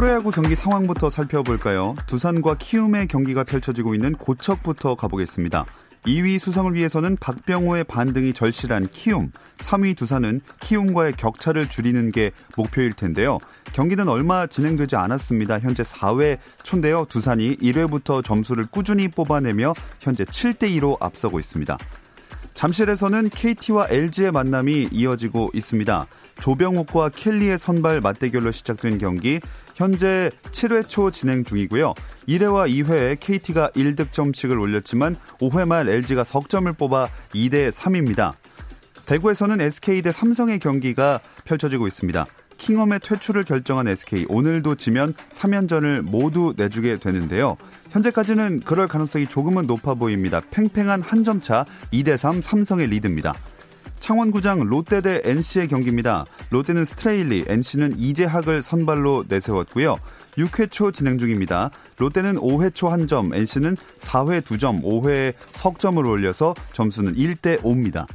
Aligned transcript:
프로야구 0.00 0.30
경기 0.30 0.56
상황부터 0.56 1.10
살펴볼까요? 1.10 1.94
두산과 2.06 2.56
키움의 2.56 3.06
경기가 3.06 3.44
펼쳐지고 3.44 3.94
있는 3.94 4.14
고척부터 4.14 4.94
가보겠습니다. 4.94 5.66
2위 6.06 6.38
수성을 6.38 6.72
위해서는 6.72 7.18
박병호의 7.20 7.84
반등이 7.84 8.32
절실한 8.32 8.88
키움, 8.92 9.30
3위 9.58 9.94
두산은 9.94 10.40
키움과의 10.60 11.12
격차를 11.18 11.68
줄이는 11.68 12.12
게 12.12 12.30
목표일 12.56 12.94
텐데요. 12.94 13.40
경기는 13.74 14.08
얼마 14.08 14.46
진행되지 14.46 14.96
않았습니다. 14.96 15.58
현재 15.58 15.82
4회 15.82 16.38
초인데요. 16.62 17.04
두산이 17.06 17.56
1회부터 17.58 18.24
점수를 18.24 18.68
꾸준히 18.70 19.06
뽑아내며 19.06 19.74
현재 20.00 20.24
7대 20.24 20.74
2로 20.78 20.96
앞서고 20.98 21.38
있습니다. 21.38 21.76
잠실에서는 22.54 23.30
KT와 23.30 23.86
LG의 23.90 24.32
만남이 24.32 24.88
이어지고 24.92 25.50
있습니다. 25.54 26.06
조병욱과 26.40 27.10
켈리의 27.10 27.58
선발 27.58 28.00
맞대결로 28.00 28.50
시작된 28.50 28.98
경기 28.98 29.40
현재 29.90 30.30
7회 30.52 30.86
초 30.88 31.10
진행 31.10 31.42
중이고요. 31.42 31.94
1회와 32.28 32.68
2회에 32.68 33.18
KT가 33.18 33.70
1득점씩을 33.70 34.60
올렸지만 34.60 35.16
5회 35.40 35.66
말 35.66 35.88
LG가 35.88 36.22
석점을 36.22 36.70
뽑아 36.74 37.08
2대 37.34 37.70
3입니다. 37.72 38.34
대구에서는 39.06 39.58
SK 39.58 40.02
대 40.02 40.12
삼성의 40.12 40.58
경기가 40.58 41.20
펼쳐지고 41.46 41.86
있습니다. 41.86 42.26
킹엄의 42.58 43.00
퇴출을 43.00 43.44
결정한 43.44 43.88
SK 43.88 44.26
오늘도 44.28 44.74
지면 44.74 45.14
3연전을 45.32 46.02
모두 46.02 46.52
내주게 46.58 46.98
되는데요. 46.98 47.56
현재까지는 47.90 48.60
그럴 48.60 48.86
가능성이 48.86 49.26
조금은 49.26 49.66
높아 49.66 49.94
보입니다. 49.94 50.42
팽팽한 50.50 51.00
한 51.00 51.24
점 51.24 51.40
차 51.40 51.64
2대 51.90 52.18
3 52.18 52.42
삼성의 52.42 52.88
리드입니다. 52.88 53.32
창원구장 54.00 54.64
롯데 54.64 55.00
대 55.00 55.20
NC의 55.22 55.68
경기입니다. 55.68 56.24
롯데는 56.50 56.84
스트레일리, 56.84 57.44
NC는 57.46 57.98
이재학을 57.98 58.62
선발로 58.62 59.26
내세웠고요. 59.28 59.98
6회 60.36 60.70
초 60.70 60.90
진행 60.90 61.18
중입니다. 61.18 61.70
롯데는 61.98 62.36
5회 62.36 62.74
초 62.74 62.88
1점, 62.88 63.34
NC는 63.34 63.76
4회 63.98 64.40
2점, 64.42 64.82
5회에 64.82 65.34
석점을 65.50 66.04
올려서 66.04 66.54
점수는 66.72 67.14
1대 67.14 67.60
5입니다. 67.60 68.06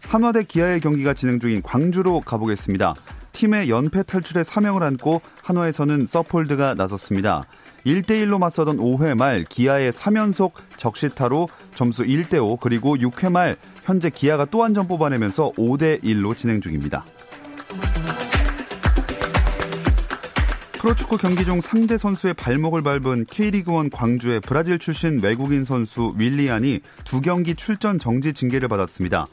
한화 0.00 0.32
대 0.32 0.42
기아의 0.42 0.80
경기가 0.80 1.14
진행 1.14 1.38
중인 1.38 1.62
광주로 1.62 2.20
가보겠습니다. 2.20 2.94
팀의 3.32 3.68
연패 3.68 4.04
탈출에 4.04 4.44
사명을 4.44 4.82
안고 4.82 5.20
한화에서는 5.42 6.06
서폴드가 6.06 6.74
나섰습니다. 6.74 7.44
1대1로 7.86 8.38
맞서던 8.38 8.78
5회 8.78 9.16
말 9.16 9.44
기아의 9.44 9.92
3연속 9.92 10.52
적시타로 10.76 11.48
점수 11.74 12.02
1대5 12.04 12.58
그리고 12.60 12.96
6회 12.96 13.30
말 13.30 13.56
현재 13.84 14.10
기아가 14.10 14.44
또 14.46 14.62
한 14.62 14.74
점 14.74 14.88
뽑아내면서 14.88 15.52
5대1로 15.52 16.36
진행 16.36 16.60
중입니다. 16.60 17.04
프로축구 20.72 21.16
경기 21.16 21.44
중 21.46 21.60
상대 21.62 21.96
선수의 21.96 22.34
발목을 22.34 22.82
밟은 22.82 23.24
K리그1 23.26 23.90
광주의 23.90 24.38
브라질 24.40 24.78
출신 24.78 25.18
외국인 25.22 25.64
선수 25.64 26.12
윌리안이 26.18 26.80
두 27.04 27.20
경기 27.22 27.54
출전 27.54 27.98
정지 27.98 28.34
징계를 28.34 28.68
받았습니다. 28.68 29.26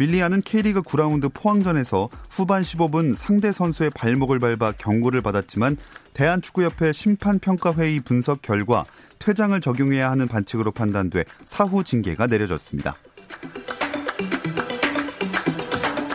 윌리안은 0.00 0.40
K리그 0.40 0.80
9라운드 0.80 1.30
포항전에서 1.34 2.08
후반 2.30 2.62
15분 2.62 3.14
상대 3.14 3.52
선수의 3.52 3.90
발목을 3.90 4.38
밟아 4.38 4.72
경고를 4.72 5.20
받았지만 5.20 5.76
대한축구협회 6.14 6.94
심판평가회의 6.94 8.00
분석 8.00 8.40
결과 8.40 8.86
퇴장을 9.18 9.60
적용해야 9.60 10.10
하는 10.10 10.26
반칙으로 10.26 10.72
판단돼 10.72 11.24
사후 11.44 11.84
징계가 11.84 12.28
내려졌습니다. 12.28 12.96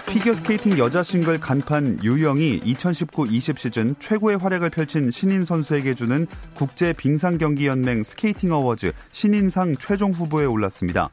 피겨스케이팅 0.07 0.79
여자 0.79 1.03
싱글 1.03 1.39
간판 1.39 2.03
유영이 2.03 2.61
2019-20 2.61 3.57
시즌 3.57 3.95
최고의 3.99 4.37
활약을 4.37 4.71
펼친 4.71 5.11
신인 5.11 5.45
선수에게 5.45 5.93
주는 5.93 6.25
국제 6.55 6.91
빙상경기연맹 6.93 8.03
스케이팅 8.03 8.51
어워즈 8.51 8.93
신인상 9.11 9.75
최종 9.77 10.11
후보에 10.11 10.45
올랐습니다. 10.45 11.11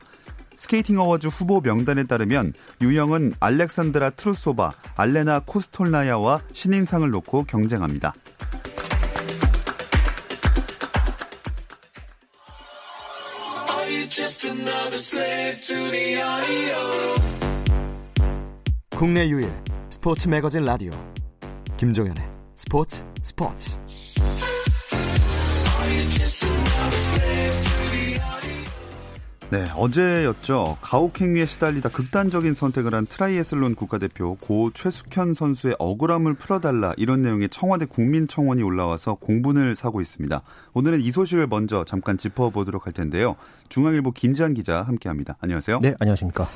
스케이팅 0.56 0.98
어워즈 0.98 1.28
후보 1.28 1.60
명단에 1.60 2.04
따르면 2.04 2.52
유영은 2.80 3.34
알렉산드라 3.40 4.10
트루소바, 4.10 4.72
알레나 4.96 5.40
코스톨나야와 5.40 6.42
신인상을 6.52 7.08
놓고 7.10 7.44
경쟁합니다. 7.44 8.14
국내 18.96 19.28
유일 19.28 19.52
스포츠 19.90 20.28
매거진 20.28 20.64
라디오 20.64 20.92
김종현의 21.76 22.22
스포츠 22.54 23.04
스포츠 23.22 23.78
네, 29.52 29.66
어제였죠. 29.76 30.78
가혹행위에 30.80 31.44
시달리다 31.44 31.90
극단적인 31.90 32.54
선택을 32.54 32.94
한 32.94 33.04
트라이애슬론 33.04 33.74
국가대표 33.74 34.36
고 34.36 34.70
최숙현 34.72 35.34
선수의 35.34 35.76
억울함을 35.78 36.32
풀어달라 36.36 36.94
이런 36.96 37.20
내용의 37.20 37.50
청와대 37.50 37.84
국민청원이 37.84 38.62
올라와서 38.62 39.16
공분을 39.16 39.76
사고 39.76 40.00
있습니다. 40.00 40.40
오늘은 40.72 41.02
이 41.02 41.10
소식을 41.10 41.48
먼저 41.48 41.84
잠깐 41.84 42.16
짚어보도록 42.16 42.86
할 42.86 42.94
텐데요. 42.94 43.36
중앙일보 43.68 44.12
김지한 44.12 44.54
기자 44.54 44.80
함께합니다. 44.84 45.36
안녕하세요. 45.42 45.80
네, 45.80 45.94
안녕하십니까. 46.00 46.46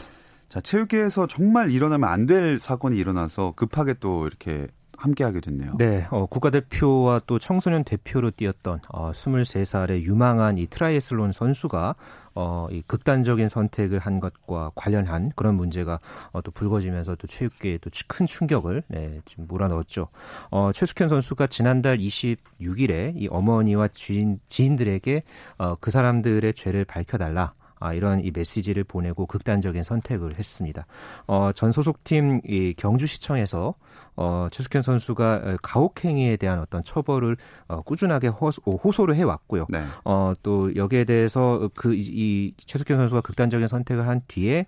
자, 0.48 0.62
체육계에서 0.62 1.26
정말 1.26 1.72
일어나면 1.72 2.08
안 2.08 2.26
될 2.26 2.58
사건이 2.58 2.96
일어나서 2.96 3.52
급하게 3.56 3.92
또 4.00 4.26
이렇게 4.26 4.68
함께하게 4.96 5.40
됐네요. 5.40 5.74
네, 5.76 6.06
어, 6.10 6.24
국가대표와 6.24 7.20
또 7.26 7.38
청소년 7.38 7.84
대표로 7.84 8.30
뛰었던 8.30 8.80
어, 8.88 9.12
23살의 9.12 10.00
유망한 10.00 10.56
이 10.56 10.66
트라이애슬론 10.66 11.32
선수가 11.32 11.94
어, 12.36 12.68
이 12.70 12.82
극단적인 12.86 13.48
선택을 13.48 13.98
한 13.98 14.20
것과 14.20 14.70
관련한 14.74 15.32
그런 15.34 15.56
문제가 15.56 15.98
어, 16.32 16.40
또 16.42 16.50
불거지면서 16.52 17.16
또 17.16 17.26
체육계에 17.26 17.78
또 17.78 17.90
큰 18.08 18.26
충격을 18.26 18.82
네, 18.88 19.20
지금 19.24 19.46
몰아넣었죠. 19.48 20.08
어, 20.50 20.70
최숙현 20.72 21.08
선수가 21.08 21.46
지난달 21.48 21.98
26일에 21.98 23.14
이 23.16 23.28
어머니와 23.30 23.88
지인, 23.88 24.38
지인들에게 24.48 25.22
어, 25.58 25.76
그 25.80 25.90
사람들의 25.90 26.52
죄를 26.54 26.84
밝혀달라. 26.84 27.54
아, 27.78 27.92
이런 27.92 28.24
이 28.24 28.30
메시지를 28.30 28.84
보내고 28.84 29.26
극단적인 29.26 29.82
선택을 29.82 30.38
했습니다. 30.38 30.86
어, 31.26 31.50
전 31.54 31.72
소속팀 31.72 32.42
이 32.46 32.74
경주시청에서 32.76 33.74
어, 34.16 34.48
최숙현 34.50 34.82
선수가 34.82 35.58
가혹행위에 35.62 36.36
대한 36.36 36.58
어떤 36.58 36.82
처벌을 36.82 37.36
어, 37.68 37.82
꾸준하게 37.82 38.28
호소, 38.28 38.62
호소를 38.62 39.14
해왔고요. 39.14 39.66
네. 39.68 39.84
어, 40.04 40.32
또 40.42 40.74
여기에 40.74 41.04
대해서 41.04 41.68
그, 41.74 41.94
이 41.94 42.54
최숙현 42.58 42.96
선수가 42.96 43.20
극단적인 43.20 43.66
선택을 43.68 44.08
한 44.08 44.22
뒤에 44.26 44.66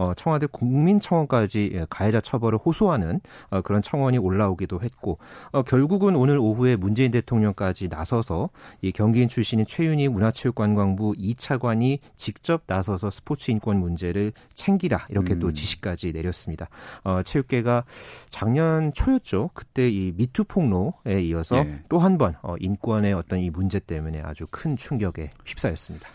어, 0.00 0.14
청와대 0.14 0.46
국민청원까지 0.46 1.72
예, 1.74 1.86
가해자 1.90 2.22
처벌을 2.22 2.58
호소하는 2.64 3.20
어, 3.50 3.60
그런 3.60 3.82
청원이 3.82 4.16
올라오기도 4.16 4.80
했고 4.80 5.18
어, 5.52 5.62
결국은 5.62 6.16
오늘 6.16 6.38
오후에 6.38 6.76
문재인 6.76 7.10
대통령까지 7.10 7.88
나서서 7.88 8.48
이 8.80 8.92
경기인 8.92 9.28
출신인 9.28 9.66
최윤희 9.66 10.08
문화체육관광부 10.08 11.16
2차관이 11.18 11.98
직접 12.16 12.62
나서서 12.66 13.10
스포츠 13.10 13.50
인권 13.50 13.78
문제를 13.78 14.32
챙기라 14.54 15.06
이렇게 15.10 15.34
음. 15.34 15.38
또 15.40 15.52
지시까지 15.52 16.12
내렸습니다. 16.12 16.70
어, 17.04 17.22
체육계가 17.22 17.84
작년 18.30 18.94
초였죠. 18.94 19.50
그때 19.52 19.90
이 19.90 20.14
미투 20.16 20.44
폭로에 20.44 21.20
이어서 21.24 21.58
예. 21.58 21.82
또한 21.90 22.16
번 22.16 22.36
어, 22.40 22.54
인권의 22.58 23.12
어떤 23.12 23.40
이 23.40 23.50
문제 23.50 23.78
때문에 23.78 24.22
아주 24.22 24.46
큰 24.50 24.78
충격에 24.78 25.28
휩싸였습니다. 25.44 26.08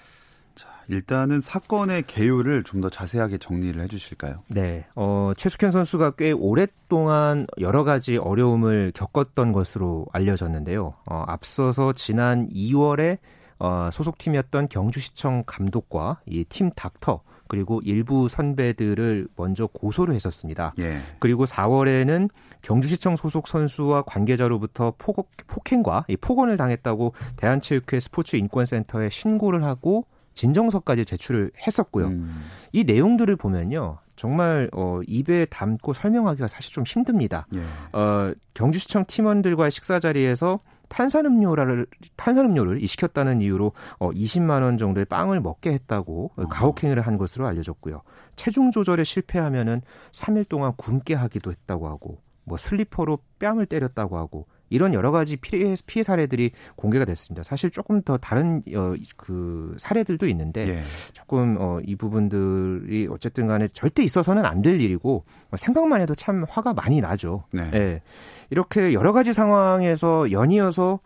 일단은 0.88 1.40
사건의 1.42 2.04
개요를 2.04 2.64
좀 2.64 2.82
더 2.82 2.90
자세하게 2.90 3.38
정리를 3.38 3.82
해주실까요? 3.82 4.44
네, 4.50 4.86
어, 4.96 5.32
최숙현 5.36 5.72
선수가 5.72 6.12
꽤 6.18 6.32
오랫동안 6.32 7.48
여러 7.60 7.84
가지 7.84 8.18
어려움을 8.18 8.92
겪었던 8.94 9.54
것으로 9.54 10.06
알려졌는데요. 10.12 10.94
어, 11.06 11.24
앞서서 11.28 11.94
지난 11.94 12.48
2월에 12.50 13.18
어, 13.60 13.90
소속팀이었던 13.92 14.68
경주시청 14.68 15.44
감독과 15.48 16.20
이 16.28 16.44
팀 16.50 16.72
닥터 16.76 17.22
그리고 17.48 17.80
일부 17.84 18.28
선배들을 18.28 19.28
먼저 19.38 19.68
고소를 19.68 20.16
했었습니다. 20.16 20.74
예. 20.80 21.00
그리고 21.20 21.46
4월에는 21.46 22.30
경주시청 22.64 23.16
소속 23.16 23.48
선수와 23.48 24.02
관계자로부터 24.02 24.96
폭, 24.98 25.30
폭행과 25.48 26.06
폭언을 26.22 26.58
당했다고 26.58 27.14
대한체육회 27.38 28.00
스포츠인권센터에 28.00 29.10
신고를 29.10 29.64
하고 29.64 30.06
진정서까지 30.36 31.06
제출을 31.06 31.52
했었고요. 31.66 32.08
음. 32.08 32.44
이 32.72 32.84
내용들을 32.84 33.36
보면요. 33.38 33.98
정말 34.16 34.70
어 34.74 35.02
입에 35.08 35.46
담고 35.46 35.94
설명하기가 35.94 36.48
사실 36.48 36.74
좀 36.74 36.84
힘듭니다. 36.86 37.48
예. 37.56 37.62
어 37.98 38.34
경주시청 38.54 39.06
팀원들과의 39.08 39.72
식사 39.72 40.00
자리에서 40.00 40.60
탄산음료를 40.88 41.88
탄산음료를 42.16 42.82
이시켰다는 42.84 43.42
이유로 43.42 43.74
어 44.00 44.12
20만 44.12 44.62
원 44.62 44.78
정도의 44.78 45.06
빵을 45.06 45.42
먹게 45.42 45.72
했다고 45.72 46.32
어. 46.36 46.48
가혹행위를 46.48 47.02
한 47.02 47.18
것으로 47.18 47.48
알려졌고요. 47.48 48.02
체중 48.36 48.72
조절에 48.72 49.04
실패하면은 49.04 49.82
3일 50.12 50.48
동안 50.48 50.74
굶게 50.78 51.14
하기도 51.16 51.52
했다고 51.52 51.88
하고 51.88 52.22
뭐 52.44 52.58
슬리퍼로 52.58 53.20
뺨을 53.40 53.66
때렸다고 53.66 54.18
하고 54.18 54.48
이런 54.76 54.94
여러 54.94 55.12
가지 55.12 55.38
피해, 55.38 55.76
피해 55.88 56.04
사례들이 56.04 56.52
공개가 56.76 57.06
됐습니다. 57.06 57.44
사실 57.44 57.72
조금 57.72 58.02
더 58.02 58.18
다른 58.18 58.62
어, 58.76 58.94
그 59.16 59.74
사례들도 59.80 60.28
있는데 60.28 60.68
예. 60.68 60.82
조금 61.14 61.56
어, 61.60 61.80
이 61.86 61.96
부분들이 61.96 63.08
어쨌든 63.10 63.48
간에 63.48 63.70
절대 63.72 64.04
있어서는 64.04 64.46
안 64.46 64.62
될 64.66 64.82
일이고 64.82 65.26
생각만 65.58 66.02
해도 66.02 66.16
참 66.16 66.44
화가 66.50 66.74
많이 66.74 67.00
나죠. 67.00 67.44
네. 67.54 67.70
예. 67.74 68.02
이렇게 68.50 68.94
여러 68.94 69.14
가지 69.14 69.32
상황에서 69.32 70.32
연이어서 70.32 71.00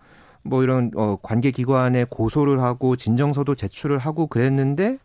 뭐 0.44 0.64
이런 0.64 0.92
어, 0.96 1.18
관계 1.22 1.52
기관에 1.52 2.06
고소를 2.10 2.62
하고 2.62 2.96
진정서도 2.96 3.56
제출을 3.56 3.98
하고 3.98 4.28
그랬는데 4.28 4.98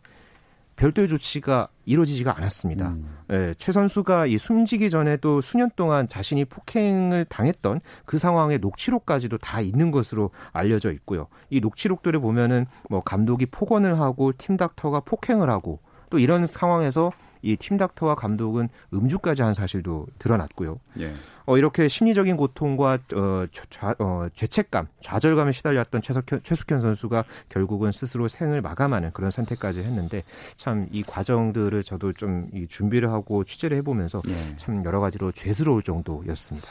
별도의 0.75 1.07
조치가 1.07 1.69
이루어지지가 1.85 2.37
않았습니다. 2.37 2.89
음. 2.89 3.17
예, 3.31 3.53
최 3.57 3.71
선수가 3.71 4.27
이 4.27 4.37
숨지기 4.37 4.89
전에도 4.89 5.41
수년 5.41 5.69
동안 5.75 6.07
자신이 6.07 6.45
폭행을 6.45 7.25
당했던 7.25 7.81
그 8.05 8.17
상황의 8.17 8.59
녹취록까지도 8.59 9.37
다 9.37 9.61
있는 9.61 9.91
것으로 9.91 10.31
알려져 10.51 10.91
있고요. 10.91 11.27
이 11.49 11.59
녹취록들을 11.59 12.19
보면은 12.19 12.65
뭐 12.89 13.01
감독이 13.01 13.45
폭언을 13.45 13.99
하고 13.99 14.31
팀 14.37 14.57
닥터가 14.57 15.01
폭행을 15.01 15.49
하고 15.49 15.79
또 16.09 16.19
이런 16.19 16.45
상황에서 16.45 17.11
이 17.45 17.55
팀 17.57 17.77
닥터와 17.77 18.15
감독은 18.15 18.69
음주까지 18.93 19.41
한 19.43 19.53
사실도 19.53 20.07
드러났고요. 20.19 20.79
예. 20.99 21.13
어, 21.45 21.57
이렇게 21.57 21.87
심리적인 21.87 22.37
고통과 22.37 22.97
어, 23.13 23.45
좌, 23.69 23.93
어, 23.99 24.27
죄책감, 24.33 24.87
좌절감에 24.99 25.51
시달렸던 25.51 26.01
최석현, 26.01 26.41
최숙현 26.41 26.79
선수가 26.81 27.23
결국은 27.49 27.91
스스로 27.91 28.27
생을 28.27 28.61
마감하는 28.61 29.11
그런 29.11 29.29
선택까지 29.29 29.81
했는데 29.81 30.23
참 30.57 30.87
이 30.91 31.03
과정들을 31.03 31.83
저도 31.83 32.13
좀 32.13 32.49
이 32.53 32.67
준비를 32.67 33.11
하고 33.11 33.43
취재를 33.43 33.77
해보면서 33.77 34.21
예. 34.27 34.55
참 34.57 34.83
여러 34.85 34.99
가지로 34.99 35.31
죄스러울 35.31 35.83
정도였습니다. 35.83 36.67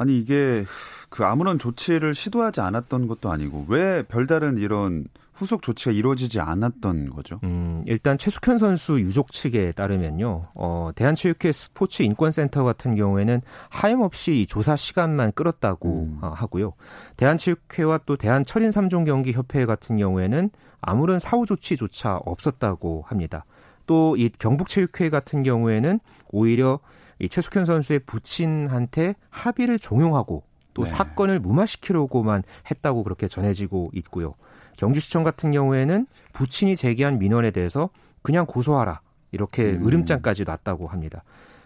아니 0.00 0.18
이게 0.18 0.64
그 1.10 1.24
아무런 1.24 1.58
조치를 1.58 2.14
시도하지 2.14 2.62
않았던 2.62 3.06
것도 3.06 3.30
아니고 3.30 3.66
왜 3.68 4.02
별다른 4.02 4.56
이런 4.56 5.04
후속 5.34 5.60
조치가 5.60 5.90
이루어지지 5.90 6.40
않았던 6.40 7.10
거죠? 7.10 7.38
음, 7.44 7.82
일단 7.86 8.16
최숙현 8.16 8.56
선수 8.56 8.98
유족 8.98 9.30
측에 9.30 9.72
따르면요, 9.72 10.48
어, 10.54 10.90
대한체육회 10.94 11.52
스포츠 11.52 12.02
인권센터 12.02 12.64
같은 12.64 12.94
경우에는 12.94 13.42
하염없이 13.68 14.46
조사 14.48 14.74
시간만 14.74 15.32
끌었다고 15.32 15.88
음. 15.88 16.18
어, 16.22 16.32
하고요. 16.34 16.72
대한체육회와 17.18 18.00
또 18.06 18.16
대한철인 18.16 18.70
3종 18.70 19.04
경기 19.04 19.32
협회 19.32 19.66
같은 19.66 19.98
경우에는 19.98 20.50
아무런 20.80 21.18
사후 21.18 21.44
조치조차 21.44 22.20
없었다고 22.24 23.04
합니다. 23.06 23.44
또 23.86 24.14
이 24.16 24.30
경북체육회 24.38 25.10
같은 25.10 25.42
경우에는 25.42 25.98
오히려 26.30 26.78
이 27.20 27.28
최숙현 27.28 27.64
선수의 27.64 28.00
부친한테 28.00 29.14
합의를 29.28 29.78
종용하고 29.78 30.42
또 30.74 30.84
네. 30.84 30.90
사건을 30.90 31.38
무마시키려고만 31.40 32.42
했다고 32.70 33.04
그렇게 33.04 33.28
전해지고 33.28 33.90
있고요. 33.94 34.34
경주시청 34.76 35.22
같은 35.22 35.52
경우에는 35.52 36.06
부친이 36.32 36.76
제기한 36.76 37.18
민원에 37.18 37.50
대해서 37.50 37.90
그냥 38.22 38.46
고소하라 38.46 39.00
이렇게 39.32 39.72
음. 39.72 39.86
으름장까지 39.86 40.44
놨다고 40.44 40.86
합니다. 40.88 41.22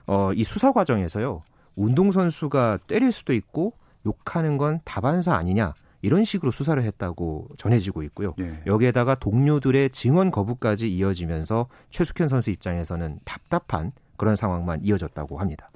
어, 0.07 0.33
이 0.35 0.45
수사 0.45 0.73
과정에서요 0.73 1.43
운동선수가 1.77 2.81
때릴 2.87 3.13
수도 3.13 3.33
있고 3.33 3.73
욕하는 4.07 4.59
건 4.59 4.81
다반사 4.85 5.35
아니냐 5.35 5.75
이런 6.03 6.25
식으로 6.25 6.51
수사를 6.51 6.83
했다고 6.83 7.49
전해지고 7.57 8.03
있고요. 8.03 8.35
예. 8.39 8.61
여기에다가 8.67 9.15
동료들의 9.15 9.89
증언 9.91 10.31
거부까지 10.31 10.93
이어지면서 10.93 11.67
최숙현 11.89 12.29
선수 12.29 12.51
입장에서는 12.51 13.21
답답한 13.25 13.93
그런 14.17 14.37
상황만 14.37 14.81
이어졌다고 14.83 15.39
합니다. 15.39 15.67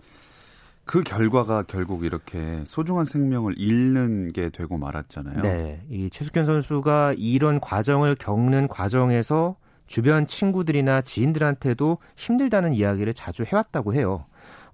그 0.84 1.02
결과가 1.02 1.64
결국 1.64 2.04
이렇게 2.04 2.62
소중한 2.64 3.04
생명을 3.04 3.54
잃는 3.58 4.32
게 4.32 4.48
되고 4.48 4.78
말았잖아요. 4.78 5.42
네. 5.42 5.82
이 5.90 6.08
최숙현 6.08 6.46
선수가 6.46 7.14
이런 7.18 7.60
과정을 7.60 8.14
겪는 8.14 8.68
과정에서 8.68 9.56
주변 9.86 10.26
친구들이나 10.26 11.02
지인들한테도 11.02 11.98
힘들다는 12.16 12.72
이야기를 12.72 13.12
자주 13.12 13.42
해왔다고 13.42 13.92
해요. 13.92 14.24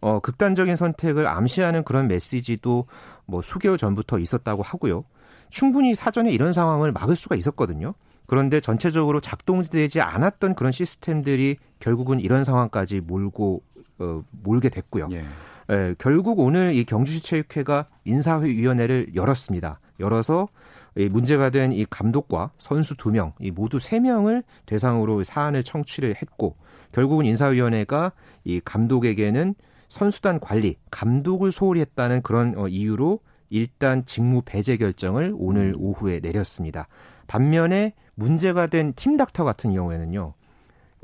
어, 0.01 0.21
극단적인 0.21 0.77
선택을 0.77 1.27
암시하는 1.27 1.83
그런 1.83 2.07
메시지도 2.07 2.87
뭐 3.27 3.43
수개월 3.43 3.77
전부터 3.77 4.19
있었다고 4.19 4.63
하고요. 4.63 5.05
충분히 5.51 5.95
사전에 5.95 6.31
이런 6.31 6.53
상황을 6.53 6.93
막을 6.93 7.17
수가 7.17 7.37
있었거든요. 7.37 7.95
그런데 8.27 8.61
전체적으로 8.61 9.21
작동되지 9.21 10.01
않았던 10.01 10.55
그런 10.55 10.73
시스템들이 10.73 11.57
결국은 11.79 12.21
이런 12.21 12.45
상황까지 12.45 13.01
몰고 13.01 13.63
어, 13.99 14.23
몰게 14.43 14.71
됐고요. 14.71 15.09
예. 15.13 15.25
예, 15.71 15.95
결국 15.99 16.41
오늘 16.41 16.75
이 16.75 16.85
경주시 16.85 17.23
체육회가 17.23 17.87
인사위원회를 18.05 19.15
열었습니다. 19.15 19.81
열어서 20.01 20.49
이 20.97 21.09
문제가 21.09 21.51
된 21.51 21.73
이 21.73 21.87
감독과 21.89 22.51
선수 22.59 22.97
두 22.97 23.11
명, 23.11 23.33
이 23.41 23.51
모두 23.51 23.79
세 23.79 23.99
명을 23.99 24.43
대상으로 24.67 25.25
사안을 25.25 25.63
청취를 25.63 26.17
했고 26.21 26.57
결국은 26.93 27.27
인사위원회가 27.27 28.13
이 28.45 28.61
감독에게는 28.65 29.55
선수단 29.89 30.41
관리, 30.41 30.77
감독을 30.91 31.53
소홀히 31.53 31.81
했다는 31.81 32.23
그런 32.23 32.55
어, 32.57 32.69
이유로 32.69 33.21
일단 33.51 34.05
직무 34.05 34.43
배제 34.45 34.77
결정을 34.77 35.35
오늘 35.37 35.73
음. 35.77 35.81
오후에 35.81 36.21
내렸습니다. 36.21 36.89
반면에 37.27 37.95
문제가 38.15 38.67
된 38.67 38.93
팀닥터 38.95 39.45
같은 39.45 39.73
경우에는요, 39.73 40.35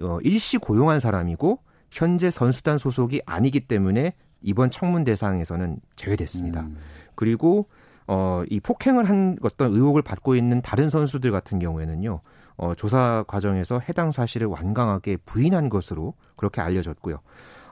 어, 0.03 0.19
일시 0.23 0.59
고용한 0.59 1.01
사람이고 1.01 1.59
현재 1.91 2.31
선수단 2.31 2.79
소속이 2.79 3.23
아니기 3.27 3.61
때문에 3.61 4.15
이번 4.43 4.71
청문 4.71 5.05
대상에서는 5.05 5.81
제외됐습니다. 5.97 6.63
음. 6.63 6.77
그리고 7.15 7.67
어, 8.07 8.43
이 8.49 8.59
폭행을 8.59 9.09
한 9.09 9.37
어떤 9.43 9.73
의혹을 9.73 10.03
받고 10.03 10.35
있는 10.35 10.63
다른 10.63 10.89
선수들 10.89 11.31
같은 11.31 11.59
경우에는요, 11.59 12.21
어, 12.57 12.75
조사 12.75 13.25
과정에서 13.29 13.81
해당 13.89 14.11
사실을 14.11 14.49
완강하게 14.49 15.19
부인한 15.19 15.69
것으로 15.69 16.15
그렇게 16.37 16.61
알려졌고요. 16.61 17.21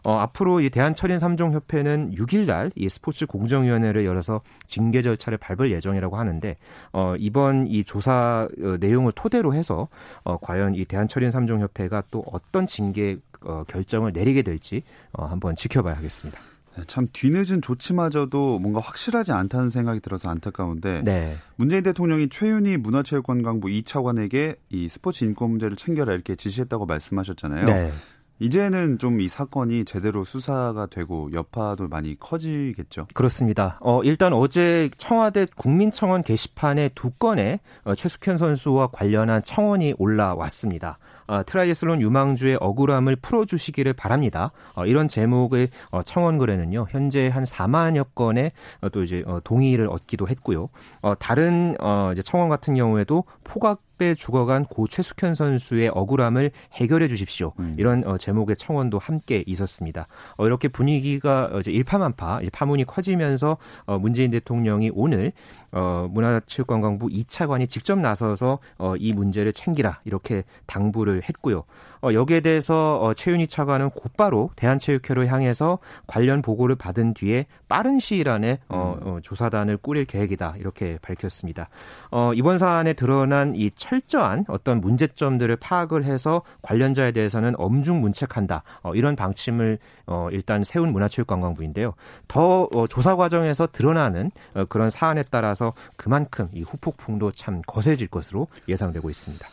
어, 0.04 0.18
앞으로 0.18 0.60
이 0.60 0.70
대한철인 0.70 1.18
3종 1.18 1.52
협회는 1.52 2.12
6일 2.14 2.46
날 2.46 2.70
이 2.78 2.88
스포츠 2.88 3.26
공정위원회를 3.26 4.04
열어서 4.04 4.40
징계 4.66 5.02
절차를 5.02 5.38
밟을 5.38 5.70
예정이라고 5.72 6.16
하는데 6.16 6.56
어, 6.92 7.14
이번 7.18 7.66
이 7.66 7.84
조사 7.84 8.48
어, 8.62 8.76
내용을 8.78 9.12
토대로 9.14 9.54
해서 9.54 9.88
어, 10.22 10.38
과연 10.38 10.74
이 10.74 10.84
대한철인 10.84 11.30
3종 11.30 11.60
협회가 11.60 12.02
또 12.10 12.22
어떤 12.30 12.66
징계 12.66 13.18
어, 13.42 13.64
결정을 13.66 14.12
내리게 14.12 14.42
될지 14.42 14.82
어, 15.12 15.24
한번 15.24 15.56
지켜봐야 15.56 15.96
하겠습니다. 15.96 16.38
네, 16.76 16.84
참 16.86 17.08
뒤늦은 17.12 17.60
조치마저도 17.62 18.60
뭔가 18.60 18.80
확실하지 18.80 19.32
않다는 19.32 19.68
생각이 19.68 20.00
들어서 20.00 20.28
안타까운데 20.28 21.02
네. 21.02 21.36
문재인 21.56 21.82
대통령이 21.82 22.28
최윤희 22.28 22.76
문화체육관광부 22.76 23.68
2차관에게 23.68 24.56
이 24.70 24.88
스포츠 24.88 25.24
인권 25.24 25.50
문제를 25.50 25.76
챙겨라 25.76 26.12
이렇게 26.12 26.36
지시했다고 26.36 26.86
말씀하셨잖아요. 26.86 27.66
네. 27.66 27.92
이제는 28.38 28.98
좀 28.98 29.18
이 29.18 29.28
사건이 29.28 29.84
제대로 29.84 30.24
수사가 30.24 30.86
되고 30.86 31.30
여파도 31.32 31.88
많이 31.88 32.18
커지겠죠. 32.18 33.08
그렇습니다. 33.14 33.78
어, 33.80 34.02
일단 34.04 34.32
어제 34.32 34.90
청와대 34.96 35.46
국민청원 35.56 36.22
게시판에 36.22 36.90
두 36.94 37.10
건의 37.10 37.60
어, 37.84 37.94
최숙현 37.94 38.36
선수와 38.36 38.88
관련한 38.88 39.42
청원이 39.42 39.94
올라왔습니다. 39.98 40.98
어, 41.26 41.42
트라이애슬론 41.44 42.00
유망주의 42.00 42.56
억울함을 42.60 43.16
풀어주시기를 43.16 43.92
바랍니다. 43.92 44.52
어, 44.74 44.86
이런 44.86 45.08
제목의 45.08 45.68
어, 45.90 46.02
청원글에는요 46.02 46.86
현재 46.90 47.28
한 47.28 47.44
4만여 47.44 48.14
건의 48.14 48.52
어, 48.80 48.88
또 48.88 49.02
이제 49.02 49.22
어, 49.26 49.40
동의를 49.42 49.88
얻기도 49.88 50.28
했고요. 50.28 50.68
어, 51.02 51.14
다른 51.18 51.76
어, 51.80 52.10
이제 52.12 52.22
청원 52.22 52.48
같은 52.48 52.74
경우에도 52.74 53.24
폭압에 53.44 54.14
죽어간 54.14 54.64
고 54.64 54.86
최숙현 54.86 55.34
선수의 55.34 55.90
억울함을 55.92 56.52
해결해 56.72 57.08
주십시오. 57.08 57.52
음. 57.58 57.74
이런 57.78 58.04
어, 58.06 58.16
제목의 58.16 58.56
청원도 58.56 58.98
함께 58.98 59.44
있었습니다. 59.46 60.06
어, 60.36 60.46
이렇게 60.46 60.68
분위기가 60.68 61.50
이제 61.58 61.70
일파만파 61.70 62.40
이제 62.42 62.50
파문이 62.50 62.84
커지면서 62.84 63.58
어, 63.86 63.98
문재인 63.98 64.30
대통령이 64.30 64.90
오늘 64.94 65.32
어, 65.72 66.08
문화체육관광부 66.10 67.08
2차관이 67.08 67.68
직접 67.68 67.98
나서서 67.98 68.60
어, 68.78 68.94
이 68.96 69.12
문제를 69.12 69.52
챙기라 69.52 70.00
이렇게 70.04 70.44
당부를 70.66 71.22
했고요. 71.28 71.64
어, 72.02 72.12
여기에 72.12 72.40
대해서 72.40 73.00
어, 73.00 73.14
최윤희 73.14 73.48
차관은 73.48 73.90
곧바로 73.90 74.50
대한체육회로 74.56 75.26
향해서 75.26 75.78
관련 76.06 76.42
보고를 76.42 76.76
받은 76.76 77.14
뒤에 77.14 77.46
빠른 77.68 77.98
시일 77.98 78.28
안에 78.28 78.58
어, 78.68 78.98
음. 79.02 79.06
어, 79.06 79.18
조사단을 79.20 79.76
꾸릴 79.78 80.04
계획이다 80.04 80.54
이렇게 80.58 80.98
밝혔습니다. 81.02 81.68
어, 82.10 82.32
이번 82.34 82.58
사안에 82.58 82.92
드러난 82.92 83.54
이 83.54 83.70
철저한 83.70 84.46
어떤 84.48 84.80
문제점들을 84.80 85.56
파악을 85.56 86.04
해서 86.04 86.42
관련자에 86.62 87.12
대해서는 87.12 87.54
엄중 87.56 88.00
문책한다 88.00 88.62
어, 88.82 88.94
이런 88.94 89.16
방침을 89.16 89.78
어, 90.06 90.28
일단 90.32 90.64
세운 90.64 90.92
문화체육관광부인데요. 90.92 91.94
더 92.26 92.68
어, 92.74 92.86
조사 92.86 93.16
과정에서 93.16 93.68
드러나는 93.70 94.30
어, 94.54 94.64
그런 94.68 94.90
사안에 94.90 95.24
따라서 95.30 95.72
그만큼 95.96 96.48
이 96.52 96.62
후폭풍도 96.62 97.32
참 97.32 97.62
거세질 97.66 98.08
것으로 98.08 98.48
예상되고 98.68 99.10
있습니다. 99.10 99.46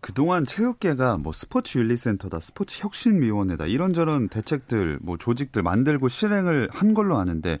그동안 0.00 0.44
체육계가 0.46 1.18
뭐 1.18 1.32
스포츠 1.32 1.78
윤리센터다, 1.78 2.40
스포츠 2.40 2.80
혁신위원회다 2.82 3.66
이런저런 3.66 4.28
대책들, 4.28 5.00
뭐 5.02 5.16
조직들 5.16 5.62
만들고 5.62 6.08
실행을 6.08 6.68
한 6.70 6.94
걸로 6.94 7.18
아는데 7.18 7.58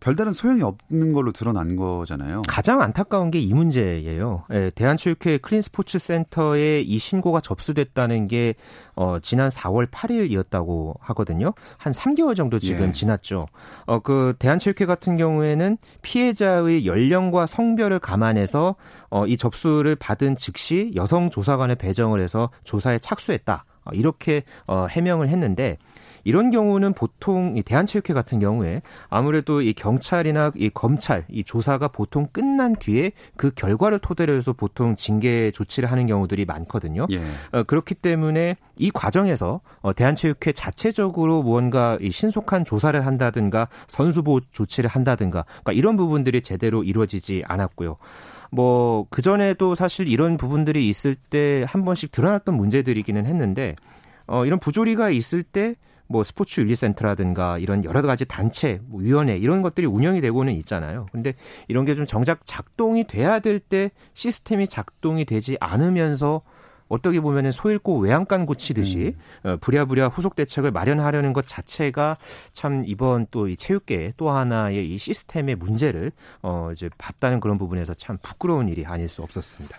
별다른 0.00 0.32
소용이 0.32 0.62
없는 0.62 1.12
걸로 1.12 1.32
드러난 1.32 1.74
거잖아요. 1.76 2.42
가장 2.46 2.80
안타까운 2.80 3.30
게 3.30 3.38
이 3.48 3.54
문제예요. 3.54 4.44
예, 4.52 4.70
대한체육회 4.74 5.38
클린스포츠센터에 5.38 6.80
이 6.80 6.98
신고가 6.98 7.40
접수됐다는 7.40 8.28
게 8.28 8.54
어, 8.94 9.18
지난 9.20 9.48
4월 9.48 9.90
8일이었다고 9.90 10.96
하거든요. 11.00 11.54
한 11.78 11.92
3개월 11.92 12.36
정도 12.36 12.58
지금 12.58 12.88
예. 12.88 12.92
지났죠. 12.92 13.46
어, 13.86 14.00
그 14.00 14.34
대한체육회 14.38 14.86
같은 14.86 15.16
경우에는 15.16 15.78
피해자의 16.02 16.84
연령과 16.86 17.46
성별을 17.46 17.98
감안해서 18.00 18.76
어, 19.10 19.26
이 19.26 19.36
접수를 19.36 19.96
받은 19.96 20.36
즉시 20.36 20.92
여성 20.94 21.30
조사관을 21.30 21.76
배정을 21.76 22.20
해서 22.20 22.50
조사에 22.64 22.98
착수했다. 22.98 23.64
어, 23.84 23.90
이렇게 23.92 24.42
어, 24.66 24.86
해명을 24.90 25.28
했는데 25.28 25.78
이런 26.28 26.50
경우는 26.50 26.92
보통 26.92 27.56
이 27.56 27.62
대한체육회 27.62 28.12
같은 28.12 28.38
경우에 28.38 28.82
아무래도 29.08 29.62
이 29.62 29.72
경찰이나 29.72 30.52
이 30.56 30.68
검찰 30.68 31.24
이 31.30 31.42
조사가 31.42 31.88
보통 31.88 32.28
끝난 32.30 32.76
뒤에 32.76 33.12
그 33.38 33.50
결과를 33.50 33.98
토대로 34.00 34.34
해서 34.34 34.52
보통 34.52 34.94
징계 34.94 35.50
조치를 35.50 35.90
하는 35.90 36.06
경우들이 36.06 36.44
많거든요. 36.44 37.06
예. 37.10 37.22
어, 37.52 37.62
그렇기 37.62 37.94
때문에 37.94 38.56
이 38.76 38.90
과정에서 38.90 39.62
어, 39.80 39.94
대한체육회 39.94 40.52
자체적으로 40.52 41.42
무언가 41.42 41.96
이 41.98 42.10
신속한 42.10 42.66
조사를 42.66 43.06
한다든가 43.06 43.68
선수 43.86 44.22
보호 44.22 44.40
조치를 44.52 44.90
한다든가 44.90 45.44
그러니까 45.44 45.72
이런 45.72 45.96
부분들이 45.96 46.42
제대로 46.42 46.84
이루어지지 46.84 47.42
않았고요. 47.46 47.96
뭐 48.50 49.06
그전에도 49.08 49.74
사실 49.74 50.08
이런 50.08 50.36
부분들이 50.36 50.90
있을 50.90 51.14
때 51.14 51.64
한 51.66 51.86
번씩 51.86 52.12
드러났던 52.12 52.54
문제들이기는 52.54 53.24
했는데 53.24 53.76
어 54.26 54.44
이런 54.44 54.58
부조리가 54.58 55.08
있을 55.08 55.42
때 55.42 55.74
뭐 56.08 56.24
스포츠 56.24 56.60
윤리센터라든가 56.60 57.58
이런 57.58 57.84
여러 57.84 58.00
가지 58.02 58.24
단체, 58.24 58.80
뭐 58.86 59.00
위원회 59.00 59.36
이런 59.36 59.62
것들이 59.62 59.86
운영이 59.86 60.20
되고는 60.20 60.54
있잖아요. 60.54 61.06
근데 61.12 61.34
이런 61.68 61.84
게 61.84 61.94
좀 61.94 62.06
정작 62.06 62.46
작동이 62.46 63.04
돼야 63.06 63.38
될 63.40 63.60
때 63.60 63.90
시스템이 64.14 64.68
작동이 64.68 65.24
되지 65.24 65.56
않으면서 65.60 66.42
어떻게 66.88 67.20
보면은 67.20 67.52
소잃고 67.52 67.98
외양간 67.98 68.46
고치듯이 68.46 69.14
음. 69.44 69.50
어, 69.50 69.56
부랴부랴 69.60 70.08
후속 70.08 70.36
대책을 70.36 70.70
마련하려는 70.70 71.34
것 71.34 71.46
자체가 71.46 72.16
참 72.52 72.82
이번 72.86 73.26
또 73.30 73.46
이 73.48 73.56
체육계 73.56 74.14
또 74.16 74.30
하나의 74.30 74.88
이 74.94 74.96
시스템의 74.96 75.56
문제를 75.56 76.12
어 76.40 76.70
이제 76.72 76.88
봤다는 76.96 77.40
그런 77.40 77.58
부분에서 77.58 77.92
참 77.94 78.16
부끄러운 78.22 78.68
일이 78.68 78.86
아닐 78.86 79.08
수 79.10 79.22
없었습니다. 79.22 79.76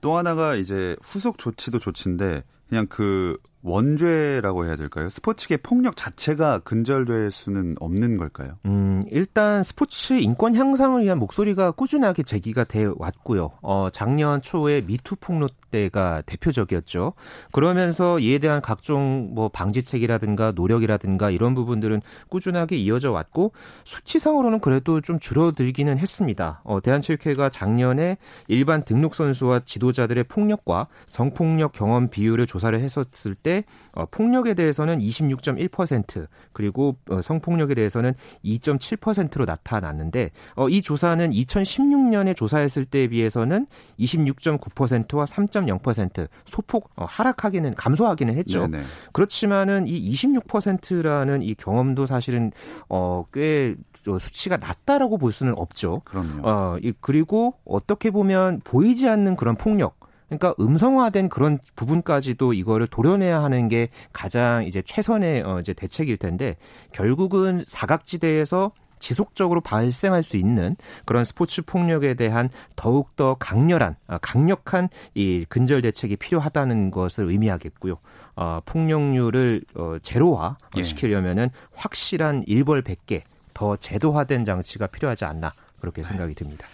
또 0.00 0.16
하나가 0.16 0.54
이제 0.54 0.96
후속 1.02 1.36
조치도 1.38 1.78
조치인데 1.78 2.42
그냥 2.70 2.86
그 2.88 3.36
원죄라고 3.66 4.64
해야 4.64 4.76
될까요? 4.76 5.08
스포츠계 5.08 5.56
폭력 5.56 5.96
자체가 5.96 6.60
근절될 6.60 7.32
수는 7.32 7.74
없는 7.80 8.16
걸까요? 8.16 8.58
음, 8.64 9.02
일단 9.10 9.64
스포츠 9.64 10.14
인권 10.14 10.54
향상을 10.54 11.02
위한 11.02 11.18
목소리가 11.18 11.72
꾸준하게 11.72 12.22
제기가 12.22 12.62
돼 12.62 12.88
왔고요. 12.96 13.50
어, 13.62 13.88
작년 13.92 14.40
초에 14.40 14.82
미투 14.82 15.16
폭로 15.16 15.48
때가 15.72 16.22
대표적이었죠. 16.26 17.14
그러면서 17.50 18.20
이에 18.20 18.38
대한 18.38 18.60
각종 18.62 19.34
뭐 19.34 19.48
방지책이라든가 19.48 20.52
노력이라든가 20.52 21.30
이런 21.30 21.54
부분들은 21.56 22.02
꾸준하게 22.28 22.76
이어져 22.76 23.10
왔고 23.10 23.52
수치상으로는 23.82 24.60
그래도 24.60 25.00
좀 25.00 25.18
줄어들기는 25.18 25.98
했습니다. 25.98 26.60
어, 26.64 26.80
대한체육회가 26.80 27.50
작년에 27.50 28.16
일반 28.46 28.84
등록 28.84 29.16
선수와 29.16 29.60
지도자들의 29.64 30.24
폭력과 30.24 30.86
성폭력 31.06 31.72
경험 31.72 32.08
비율을 32.08 32.46
조사를 32.46 32.78
했었을 32.78 33.34
때 33.34 33.55
어, 33.92 34.06
폭력에 34.06 34.54
대해서는 34.54 34.98
26.1% 34.98 36.26
그리고 36.52 36.96
어, 37.10 37.22
성폭력에 37.22 37.74
대해서는 37.74 38.14
2.7%로 38.44 39.44
나타났는데 39.44 40.30
어, 40.54 40.68
이 40.68 40.82
조사는 40.82 41.30
2016년에 41.30 42.36
조사했을 42.36 42.84
때에 42.84 43.08
비해서는 43.08 43.66
26.9%와 43.98 45.24
3.0% 45.24 46.28
소폭 46.44 46.90
어, 46.96 47.04
하락하기는 47.04 47.74
감소하기는 47.74 48.34
했죠. 48.36 48.66
네네. 48.66 48.84
그렇지만은 49.12 49.86
이 49.86 50.12
26%라는 50.12 51.42
이 51.42 51.54
경험도 51.54 52.06
사실은 52.06 52.52
어, 52.88 53.24
꽤 53.32 53.74
수치가 54.20 54.56
낮다라고 54.56 55.18
볼 55.18 55.32
수는 55.32 55.54
없죠. 55.56 56.02
그럼요. 56.04 56.48
어, 56.48 56.78
그리고 57.00 57.54
어떻게 57.64 58.10
보면 58.10 58.60
보이지 58.62 59.08
않는 59.08 59.36
그런 59.36 59.56
폭력 59.56 60.05
그러니까 60.28 60.54
음성화된 60.58 61.28
그런 61.28 61.58
부분까지도 61.76 62.52
이거를 62.52 62.86
도려내야 62.86 63.42
하는 63.42 63.68
게 63.68 63.88
가장 64.12 64.64
이제 64.64 64.82
최선의 64.82 65.42
어 65.42 65.60
이제 65.60 65.72
대책일 65.72 66.16
텐데 66.16 66.56
결국은 66.92 67.62
사각지대에서 67.66 68.72
지속적으로 68.98 69.60
발생할 69.60 70.22
수 70.22 70.36
있는 70.36 70.74
그런 71.04 71.24
스포츠 71.24 71.62
폭력에 71.62 72.14
대한 72.14 72.48
더욱더 72.76 73.34
강렬한 73.38 73.96
아, 74.06 74.18
강력한 74.18 74.88
이 75.14 75.44
근절 75.48 75.82
대책이 75.82 76.16
필요하다는 76.16 76.90
것을 76.90 77.28
의미하겠고요. 77.30 77.98
어, 78.36 78.60
폭력률을 78.64 79.62
어, 79.76 79.96
제로화 80.02 80.56
예. 80.76 80.82
시키려면은 80.82 81.50
확실한 81.74 82.44
일벌 82.46 82.82
100개 82.82 83.22
더 83.54 83.76
제도화된 83.76 84.44
장치가 84.44 84.86
필요하지 84.86 85.24
않나 85.24 85.52
그렇게 85.80 86.02
생각이 86.02 86.34
듭니다. 86.34 86.66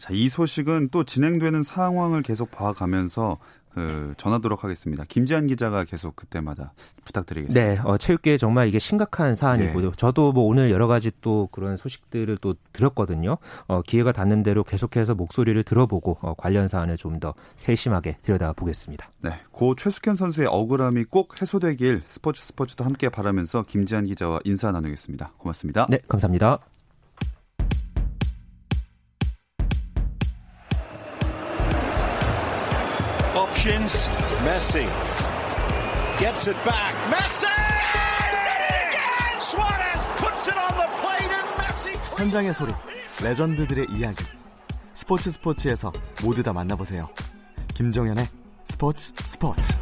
자, 0.00 0.08
이 0.14 0.30
소식은 0.30 0.88
또 0.90 1.04
진행되는 1.04 1.62
상황을 1.62 2.22
계속 2.22 2.50
봐가면서 2.50 3.36
그 3.74 4.14
전하도록 4.16 4.64
하겠습니다. 4.64 5.04
김지한 5.06 5.46
기자가 5.46 5.84
계속 5.84 6.16
그때마다 6.16 6.72
부탁드리겠습니다. 7.04 7.60
네, 7.60 7.78
어, 7.84 7.98
체육계에 7.98 8.36
정말 8.36 8.66
이게 8.66 8.80
심각한 8.80 9.36
사안이고요. 9.36 9.90
네. 9.90 9.92
저도 9.96 10.32
뭐 10.32 10.44
오늘 10.44 10.72
여러 10.72 10.88
가지 10.88 11.12
또 11.20 11.48
그런 11.52 11.76
소식들을 11.76 12.38
또 12.40 12.54
들었거든요. 12.72 13.36
어, 13.68 13.82
기회가 13.82 14.10
닿는 14.10 14.42
대로 14.42 14.64
계속해서 14.64 15.14
목소리를 15.14 15.62
들어보고 15.62 16.18
어, 16.20 16.34
관련 16.34 16.66
사안을 16.66 16.96
좀 16.96 17.20
더 17.20 17.34
세심하게 17.56 18.16
들여다 18.22 18.54
보겠습니다. 18.54 19.10
네, 19.20 19.32
고 19.52 19.74
최숙현 19.74 20.16
선수의 20.16 20.48
억울함이 20.48 21.04
꼭 21.04 21.40
해소되길 21.42 22.00
스포츠 22.06 22.42
스포츠도 22.42 22.82
함께 22.84 23.10
바라면서 23.10 23.64
김지한 23.64 24.06
기자와 24.06 24.40
인사 24.44 24.72
나누겠습니다. 24.72 25.34
고맙습니다. 25.36 25.86
네, 25.90 25.98
감사합니다. 26.08 26.79
Options. 33.40 34.06
Messi 34.44 34.86
gets 36.18 36.48
it 36.48 36.58
back. 36.64 36.94
Messi! 37.10 37.46
현장의 42.16 42.52
소리, 42.52 42.70
레전드들의 43.22 43.86
이야기. 43.92 44.22
스포츠 44.92 45.30
스포츠에서 45.30 45.90
모두 46.22 46.42
다 46.42 46.52
만나보세요. 46.52 47.08
김정현의 47.74 48.28
스포츠 48.66 49.10
스포츠. 49.24 49.72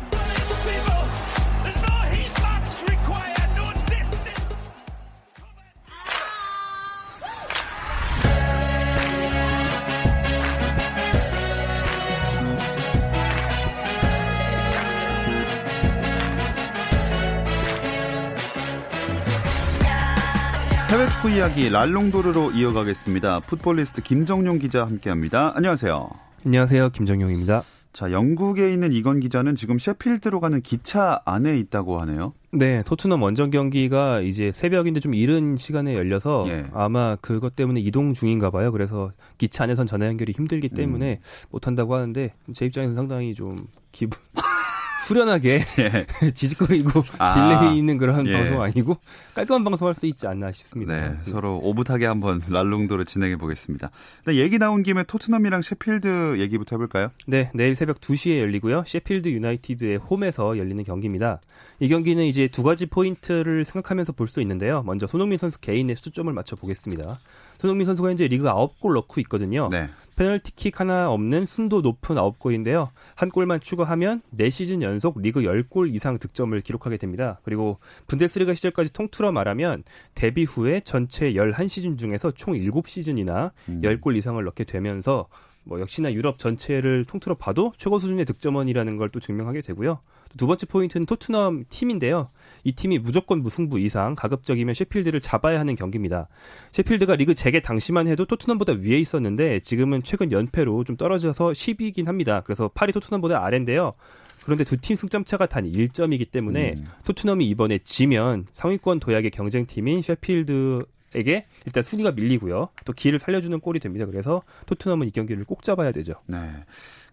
축구 21.19 21.31
이야기 21.31 21.69
랄롱도르로 21.69 22.53
이어가겠습니다. 22.53 23.41
풋볼리스트 23.41 24.03
김정용 24.03 24.61
기자 24.61 24.87
함께합니다. 24.87 25.53
안녕하세요. 25.57 26.09
안녕하세요. 26.47 26.91
김정용입니다. 26.91 27.65
자, 27.93 28.13
영국에 28.13 28.73
있는 28.73 28.93
이건 28.93 29.19
기자는 29.19 29.57
지금 29.57 29.81
셰필드로 29.81 30.39
가는 30.39 30.61
기차 30.61 31.21
안에 31.25 31.59
있다고 31.59 32.01
하네요. 32.03 32.35
네, 32.53 32.85
토트넘 32.85 33.21
원정 33.21 33.51
경기가 33.51 34.21
이제 34.21 34.53
새벽인데 34.53 35.01
좀 35.01 35.13
이른 35.13 35.57
시간에 35.57 35.97
열려서 35.97 36.47
예. 36.51 36.67
아마 36.73 37.17
그것 37.17 37.57
때문에 37.57 37.81
이동 37.81 38.13
중인가 38.13 38.51
봐요. 38.51 38.71
그래서 38.71 39.11
기차 39.39 39.65
안에선 39.65 39.89
전화 39.89 40.07
연결이 40.07 40.33
힘들기 40.33 40.69
때문에 40.69 41.19
음. 41.21 41.49
못 41.51 41.67
한다고 41.67 41.97
하는데 41.97 42.33
제 42.55 42.67
입장에서 42.67 42.95
상당히 42.95 43.35
좀 43.35 43.67
기분 43.91 44.21
후련하게 45.09 45.65
예. 45.79 46.07
지직거리고 46.33 47.03
아, 47.19 47.35
delay 47.61 47.79
있는 47.79 47.97
그런 47.97 48.27
예. 48.27 48.33
방송 48.33 48.63
아니고 48.63 48.99
깔끔한 49.35 49.65
방송할 49.65 49.95
수 49.95 50.07
있지 50.07 50.27
않나 50.27 50.53
싶습니다. 50.53 50.95
네, 50.95 51.09
네. 51.11 51.31
서로 51.31 51.59
오붓하게 51.63 52.07
한번 52.07 52.41
발롱도르를 52.49 53.05
진행해 53.07 53.37
보겠습니다. 53.37 53.91
얘기 54.29 54.59
나온 54.59 54.83
김에 54.83 55.03
토트넘이랑 55.05 55.63
셰필드 55.63 56.39
얘기부터 56.39 56.77
해볼까요? 56.77 57.11
네, 57.27 57.51
내일 57.55 57.75
새벽 57.75 58.01
2시에 58.01 58.39
열리고요. 58.39 58.85
셰필드 58.87 59.29
유나이티드의 59.29 59.97
홈에서 59.97 60.59
열리는 60.59 60.83
경기입니다. 60.85 61.41
이 61.81 61.89
경기는 61.89 62.25
이제 62.25 62.49
두 62.49 62.63
가지 62.63 62.87
포인트를 62.87 63.65
생각하면서 63.65 64.13
볼 64.13 64.29
수 64.29 64.43
있는데요. 64.43 64.83
먼저 64.83 65.07
손흥민 65.07 65.39
선수 65.39 65.59
개인의 65.59 65.97
초점을 65.97 66.31
맞춰 66.35 66.55
보겠습니다. 66.55 67.19
손흥민 67.59 67.87
선수가 67.87 68.09
현재 68.09 68.27
리그 68.29 68.45
9골 68.45 68.95
넣고 68.95 69.21
있거든요. 69.23 69.69
네. 69.71 69.89
페널티킥 70.17 70.81
하나 70.81 71.11
없는 71.11 71.47
순도 71.47 71.81
높은 71.81 72.17
9골인데요. 72.17 72.89
한 73.15 73.31
골만 73.31 73.61
추가하면 73.61 74.23
4시즌 74.37 74.83
연속 74.83 75.21
리그 75.21 75.43
10골 75.43 75.95
이상 75.95 76.19
득점을 76.19 76.61
기록하게 76.61 76.97
됩니다. 76.97 77.41
그리고 77.45 77.79
분데스리가 78.09 78.55
시절까지 78.55 78.93
통틀어 78.93 79.31
말하면 79.33 79.85
데뷔 80.15 80.45
후에 80.45 80.81
전체 80.85 81.33
11시즌 81.33 81.99
중에서 81.99 82.33
총 82.33 82.55
7시즌이나 82.55 83.53
음. 83.69 83.81
10골 83.83 84.17
이상을 84.17 84.43
넣게 84.43 84.65
되면서 84.65 85.29
뭐 85.69 85.79
역시나 85.81 86.13
유럽 86.15 86.39
전체를 86.39 87.05
통틀어 87.05 87.35
봐도 87.37 87.73
최고 87.77 87.99
수준의 87.99 88.25
득점원이라는 88.25 88.97
걸 88.97 89.09
또 89.11 89.21
증명하게 89.21 89.61
되고요. 89.63 90.01
두 90.37 90.47
번째 90.47 90.67
포인트는 90.67 91.07
토트넘 91.07 91.65
팀인데요. 91.71 92.29
이 92.65 92.73
팀이 92.73 92.99
무조건 92.99 93.43
무승부 93.43 93.79
이상 93.81 94.15
가급적이면 94.15 94.75
셰필드를 94.75 95.21
잡아야 95.23 95.59
하는 95.59 95.75
경기입니다. 95.77 96.29
셰필드가 96.73 97.17
리그 97.17 97.35
재개 97.35 97.61
당시만 97.61 98.07
해도 98.09 98.27
토트넘보다 98.27 98.75
위에 98.75 98.99
있었는데 98.99 99.61
지금은 99.61 100.03
최근 100.03 100.31
연패로 100.33 100.85
좀 100.85 100.97
떨어져서 100.97 101.53
10위이긴 101.53 102.07
합니다. 102.07 102.43
그래서 102.45 102.69
8위 102.69 102.93
토트넘보다 102.93 103.43
아래인데요. 103.45 103.95
그런데 104.45 104.65
두 104.65 104.77
팀 104.77 104.97
승점 104.97 105.25
차가 105.25 105.47
단 105.47 105.65
1점이기 105.71 106.31
때문에 106.31 106.75
음. 106.77 106.85
토트넘이 107.05 107.47
이번에 107.49 107.79
지면 107.85 108.47
상위권 108.53 109.01
도약의 109.01 109.31
경쟁팀인 109.31 110.03
셰필드 110.03 110.85
에게 111.15 111.47
일단 111.65 111.83
순위가 111.83 112.13
밀리고요. 112.13 112.69
또 112.85 112.93
기회를 112.93 113.19
살려주는 113.19 113.59
꼴이 113.61 113.81
됩니다. 113.81 114.07
그래서 114.07 114.43
토트넘은 114.67 115.07
이 115.09 115.11
경기를 115.11 115.45
꼭 115.45 115.63
잡아야 115.63 115.93
되죠. 115.93 116.13
네. 116.27 116.39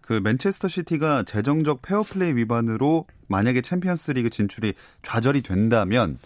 그 0.02 0.12
맨체스터 0.12 0.68
시티가 0.68 1.24
재정적 1.24 1.82
페어플레이 1.82 2.36
위반으로 2.36 3.06
만약에 3.26 3.60
챔피언스리그 3.60 4.30
진출이 4.30 4.74
좌절이 5.02 5.42
된다면 5.42 6.18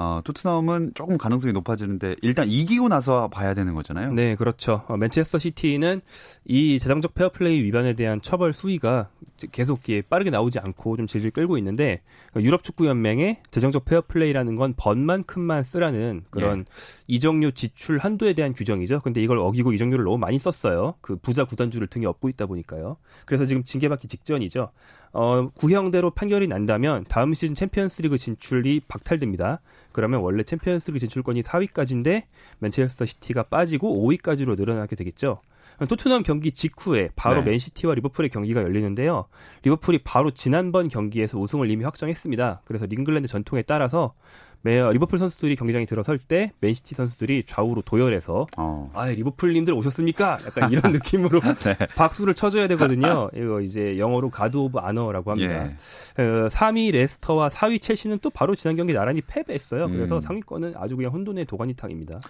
어, 0.00 0.20
토트넘은 0.22 0.92
조금 0.94 1.18
가능성이 1.18 1.52
높아지는데 1.52 2.14
일단 2.22 2.48
이기고 2.48 2.86
나서 2.86 3.26
봐야 3.26 3.52
되는 3.52 3.74
거잖아요. 3.74 4.12
네, 4.12 4.36
그렇죠. 4.36 4.84
어, 4.86 4.96
맨체스터 4.96 5.40
시티는 5.40 6.02
이 6.44 6.78
재정적 6.78 7.14
페어플레이 7.14 7.60
위반에 7.64 7.94
대한 7.94 8.20
처벌 8.22 8.52
수위가 8.52 9.10
계속 9.50 9.80
빠르게 10.08 10.30
나오지 10.30 10.60
않고 10.60 10.96
좀 10.96 11.08
질질 11.08 11.32
끌고 11.32 11.58
있는데 11.58 12.00
그러니까 12.30 12.46
유럽 12.46 12.62
축구 12.62 12.86
연맹의 12.86 13.42
재정적 13.50 13.86
페어플레이라는 13.86 14.54
건 14.54 14.74
번만큼만 14.76 15.64
쓰라는 15.64 16.22
그런 16.30 16.60
예. 16.60 16.64
이적료 17.08 17.50
지출 17.50 17.98
한도에 17.98 18.34
대한 18.34 18.52
규정이죠. 18.52 19.00
근데 19.00 19.20
이걸 19.20 19.38
어기고 19.38 19.72
이적료를 19.72 20.04
너무 20.04 20.16
많이 20.18 20.38
썼어요. 20.38 20.94
그 21.00 21.16
부자 21.16 21.44
구단주를 21.44 21.88
등에 21.88 22.06
업고 22.06 22.28
있다 22.28 22.46
보니까요. 22.46 22.98
그래서 23.26 23.46
지금 23.46 23.64
징계받기 23.64 24.06
직전이죠. 24.06 24.70
어, 25.12 25.48
구형대로 25.54 26.10
판결이 26.10 26.48
난다면 26.48 27.04
다음 27.08 27.34
시즌 27.34 27.54
챔피언스리그 27.54 28.18
진출이 28.18 28.82
박탈됩니다. 28.88 29.60
그러면 29.92 30.20
원래 30.20 30.42
챔피언스리그 30.42 30.98
진출권이 31.00 31.42
4위까지인데 31.42 32.24
맨체스터 32.58 33.06
시티가 33.06 33.44
빠지고 33.44 34.06
5위까지로 34.06 34.56
늘어나게 34.56 34.96
되겠죠. 34.96 35.40
토트넘 35.86 36.24
경기 36.24 36.50
직후에 36.50 37.10
바로 37.14 37.40
네. 37.40 37.50
맨시티와 37.52 37.94
리버풀의 37.94 38.30
경기가 38.30 38.62
열리는데요. 38.62 39.26
리버풀이 39.62 39.98
바로 39.98 40.32
지난번 40.32 40.88
경기에서 40.88 41.38
우승을 41.38 41.70
이미 41.70 41.84
확정했습니다. 41.84 42.62
그래서 42.64 42.86
잉글랜드 42.90 43.28
전통에 43.28 43.62
따라서 43.62 44.14
매 44.62 44.80
리버풀 44.92 45.18
선수들이 45.18 45.56
경기장에 45.56 45.86
들어설 45.86 46.18
때 46.18 46.52
맨시티 46.60 46.94
선수들이 46.94 47.44
좌우로 47.46 47.82
도열해서 47.82 48.46
어. 48.56 48.90
아 48.94 49.06
리버풀님들 49.06 49.72
오셨습니까? 49.74 50.38
약간 50.46 50.72
이런 50.72 50.90
느낌으로 50.92 51.40
네. 51.40 51.76
박수를 51.96 52.34
쳐줘야 52.34 52.66
되거든요. 52.68 53.30
이거 53.34 53.60
이제 53.60 53.98
영어로 53.98 54.30
guard 54.30 54.56
of 54.56 54.78
honour라고 54.78 55.30
합니다. 55.30 55.66
예. 56.18 56.22
어, 56.22 56.48
3위 56.48 56.92
레스터와 56.92 57.48
4위 57.48 57.80
첼시는 57.80 58.18
또 58.20 58.30
바로 58.30 58.54
지난 58.54 58.76
경기 58.76 58.92
나란히 58.92 59.20
패배했어요. 59.20 59.88
그래서 59.88 60.16
음. 60.16 60.20
상위권은 60.20 60.74
아주 60.76 60.96
그냥 60.96 61.12
혼돈의 61.12 61.44
도가니탕입니다. 61.46 62.20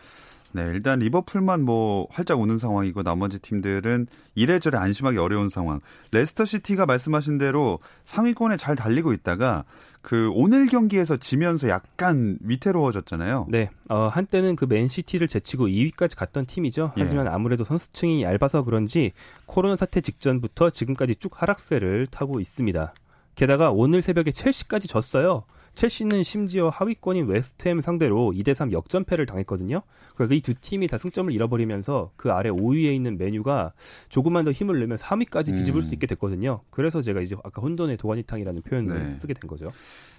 네, 0.52 0.62
일단 0.74 0.98
리버풀만 1.00 1.62
뭐 1.62 2.06
활짝 2.10 2.40
오는 2.40 2.58
상황이고 2.58 3.02
나머지 3.02 3.38
팀들은 3.38 4.06
이래저래 4.34 4.78
안심하기 4.78 5.18
어려운 5.18 5.48
상황. 5.48 5.80
레스터 6.12 6.44
시티가 6.44 6.86
말씀하신 6.86 7.38
대로 7.38 7.80
상위권에 8.04 8.56
잘 8.56 8.76
달리고 8.76 9.12
있다가 9.12 9.64
그 10.00 10.30
오늘 10.32 10.66
경기에서 10.66 11.16
지면서 11.16 11.68
약간 11.68 12.38
위태로워졌잖아요. 12.40 13.46
네, 13.50 13.70
어, 13.88 14.08
한때는 14.08 14.56
그 14.56 14.64
맨시티를 14.64 15.28
제치고 15.28 15.66
2위까지 15.66 16.16
갔던 16.16 16.46
팀이죠. 16.46 16.92
예. 16.96 17.02
하지만 17.02 17.28
아무래도 17.28 17.64
선수층이 17.64 18.22
얇아서 18.22 18.62
그런지 18.62 19.12
코로나 19.46 19.76
사태 19.76 20.00
직전부터 20.00 20.70
지금까지 20.70 21.16
쭉 21.16 21.42
하락세를 21.42 22.06
타고 22.06 22.40
있습니다. 22.40 22.94
게다가 23.34 23.70
오늘 23.70 24.02
새벽에 24.02 24.32
첼시까지 24.32 24.88
졌어요. 24.88 25.44
첼시는 25.78 26.24
심지어 26.24 26.70
하위권인 26.70 27.26
웨스트햄 27.26 27.80
상대로 27.82 28.32
2대3 28.34 28.72
역전패를 28.72 29.26
당했거든요. 29.26 29.82
그래서 30.16 30.34
이 30.34 30.40
두 30.40 30.54
팀이 30.54 30.88
다 30.88 30.98
승점을 30.98 31.32
잃어버리면서 31.32 32.10
그 32.16 32.32
아래 32.32 32.50
5위에 32.50 32.92
있는 32.96 33.16
메뉴가 33.16 33.74
조금만 34.08 34.44
더 34.44 34.50
힘을 34.50 34.80
내면 34.80 34.98
3위까지 34.98 35.54
뒤집을 35.54 35.80
음. 35.80 35.82
수 35.82 35.94
있게 35.94 36.08
됐거든요. 36.08 36.62
그래서 36.70 37.00
제가 37.00 37.20
이제 37.20 37.36
아까 37.44 37.62
혼돈의 37.62 37.96
도가니탕이라는 37.98 38.62
표현을 38.62 39.04
네. 39.04 39.10
쓰게 39.12 39.34
된 39.34 39.46
거죠. 39.48 39.70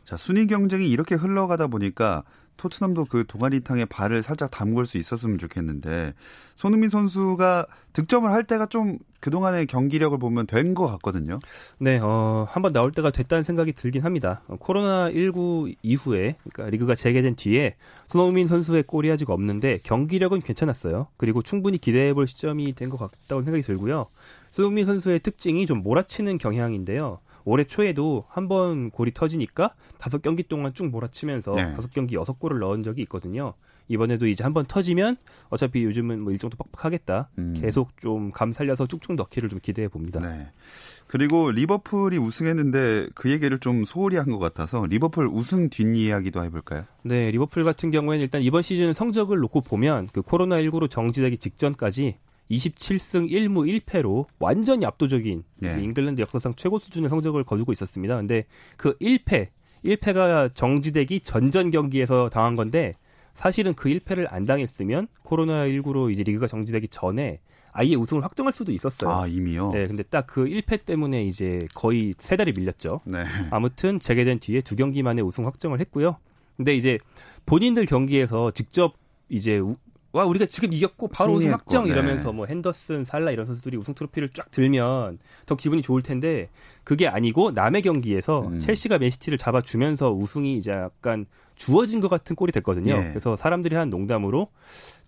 자, 0.10 0.18
순위 0.18 0.48
경쟁이 0.48 0.90
이렇게 0.90 1.14
흘러가다 1.14 1.68
보니까 1.68 2.24
토트넘도 2.58 3.06
그 3.06 3.26
동아리탕에 3.28 3.86
발을 3.86 4.24
살짝 4.24 4.50
담글 4.50 4.88
수 4.88 4.98
있었으면 4.98 5.38
좋겠는데 5.38 6.16
손흥민 6.56 6.90
선수가 6.90 7.68
득점을 7.94 8.28
할 8.32 8.44
때가 8.44 8.66
좀 8.66 8.98
그동안의 9.20 9.68
경기력을 9.68 10.18
보면 10.18 10.48
된 10.48 10.74
것 10.74 10.88
같거든요. 10.88 11.38
네, 11.78 12.00
어, 12.02 12.48
한번 12.50 12.74
나올 12.74 12.92
때가 12.92 13.12
됐다는 13.12 13.44
생각이 13.44 13.72
들긴 13.74 14.02
합니다. 14.04 14.42
코로나 14.60 15.12
19 15.12 15.76
이후에, 15.84 16.38
그러니까 16.50 16.72
리그가 16.72 16.96
재개된 16.96 17.36
뒤에 17.36 17.76
손흥민 18.08 18.48
선수의 18.48 18.82
골이 18.88 19.12
아직 19.12 19.30
없는데 19.30 19.78
경기력은 19.84 20.42
괜찮았어요. 20.42 21.06
그리고 21.18 21.44
충분히 21.44 21.78
기대해 21.78 22.16
볼 22.16 22.26
시점이 22.28 22.74
된 22.74 22.90
것 22.90 22.98
같다고 22.98 23.44
생각이 23.44 23.62
들고요. 23.62 24.08
손흥민 24.50 24.88
선수의 24.88 25.20
특징이 25.20 25.68
좀 25.68 25.84
몰아치는 25.84 26.40
경향인데요. 26.40 27.20
올해 27.50 27.64
초에도 27.64 28.26
한 28.30 28.48
번 28.48 28.90
골이 28.92 29.12
터지니까 29.14 29.74
다섯 29.98 30.22
경기 30.22 30.44
동안 30.44 30.74
쭉 30.74 30.90
몰아치면서 30.90 31.52
네. 31.56 31.74
다섯 31.76 31.92
경기 31.92 32.16
여섯 32.16 32.40
골을 32.40 32.60
넣은 32.60 32.84
적이 32.84 33.02
있거든요. 33.04 33.54
이번에도 33.88 34.28
이제 34.28 34.44
한 34.44 34.54
번 34.54 34.66
터지면 34.66 35.18
어차피 35.50 35.84
요즘은 35.84 36.20
뭐 36.22 36.32
일정도 36.32 36.58
빡빡하겠다. 36.58 37.30
음. 37.40 37.56
계속 37.60 37.98
좀 37.98 38.32
감 38.32 38.52
살려서 38.52 38.86
쭉쭉 38.88 39.16
넣기를 39.16 39.50
좀 39.50 39.60
기대해 39.62 39.88
봅니다. 39.88 40.20
네. 40.20 40.52
그리고 41.08 41.50
리버풀이 41.52 42.18
우승했는데 42.20 43.10
그 43.16 43.32
얘기를 43.32 43.60
좀 43.60 43.84
소홀히 43.86 44.18
한 44.18 44.30
것 44.30 44.38
같아서 44.38 44.86
리버풀 44.86 45.28
우승 45.32 45.70
뒷이야기도 45.70 46.44
해볼까요? 46.44 46.84
네, 47.04 47.32
리버풀 47.32 47.64
같은 47.64 47.90
경우에는 47.90 48.22
일단 48.22 48.44
이번 48.44 48.62
시즌 48.62 48.94
성적을 48.94 49.40
놓고 49.40 49.62
보면 49.62 50.10
그 50.14 50.22
코로나19로 50.22 50.88
정지되기 50.90 51.40
직전까지 51.40 52.18
27승 52.52 53.30
1무 53.32 53.82
1패로 53.82 54.26
완전히 54.40 54.86
압도적인 54.86 55.44
예. 55.64 55.70
그 55.70 55.80
잉글랜드 55.80 56.22
역사상 56.22 56.56
최고 56.56 56.80
수준의 56.80 57.10
성적을 57.10 57.44
거두고 57.44 57.72
있었습니다. 57.72 58.16
근데 58.18 58.46
그 58.78 58.98
1패, 58.98 59.50
1패가 59.86 60.54
정지되기 60.56 61.22
전전 61.22 61.72
경기에서 61.72 62.30
당한 62.30 62.56
건데 62.56 62.96
사실은 63.34 63.74
그 63.74 63.90
1패를 63.90 64.28
안 64.30 64.46
당했으면 64.46 65.08
코로나19로 65.24 66.12
이제 66.12 66.24
리그가 66.24 66.48
정지되기 66.48 66.90
전에 66.90 67.40
아예 67.72 67.94
우승을 67.96 68.24
확정할 68.24 68.52
수도 68.52 68.72
있었어요. 68.72 69.12
아, 69.12 69.28
이미요? 69.28 69.72
네, 69.72 69.88
근데 69.88 70.04
딱 70.04 70.26
그 70.28 70.46
1패 70.46 70.86
때문에 70.86 71.24
이제 71.24 71.68
거의 71.76 72.14
세 72.18 72.36
달이 72.36 72.54
밀렸죠. 72.54 73.02
네. 73.06 73.24
아무튼 73.52 74.00
재개된 74.00 74.40
뒤에 74.40 74.62
두 74.62 74.76
경기 74.76 75.04
만에 75.04 75.22
우승 75.22 75.46
확정을 75.46 75.80
했고요. 75.80 76.18
근데 76.58 76.76
이제 76.76 76.98
본인들 77.46 77.86
경기에서 77.86 78.52
직접 78.52 78.96
이제 79.30 79.62
와 80.12 80.26
우리가 80.26 80.48
지금 80.48 80.74
이겼고 80.74 81.10
바로 81.10 81.34
우승 81.34 81.52
확정 81.52 81.84
네. 81.86 81.92
이러면서 81.92 82.34
뭐 82.34 82.46
핸더슨, 82.48 83.04
살라 83.04 83.32
이런 83.32 83.46
선수들이 83.46 83.78
우승 83.78 83.94
트로피를 83.94 84.30
쫙 84.30 84.50
들면 84.50 85.20
더 85.46 85.56
기분이 85.56 85.82
좋을 85.82 86.02
텐데 86.02 86.50
그게 86.84 87.08
아니고 87.08 87.52
남의 87.52 87.84
경기에서 87.84 88.48
음. 88.48 88.60
첼시가 88.60 88.98
맨시티를 88.98 89.38
잡아주면서 89.38 90.12
우승이 90.12 90.58
이제 90.58 90.72
약간 90.72 91.26
주어진 91.56 92.00
것 92.00 92.08
같은 92.08 92.36
꼴이 92.36 92.52
됐거든요. 92.54 92.94
예. 92.94 93.08
그래서 93.10 93.36
사람들이 93.36 93.76
한 93.76 93.90
농담으로 93.90 94.48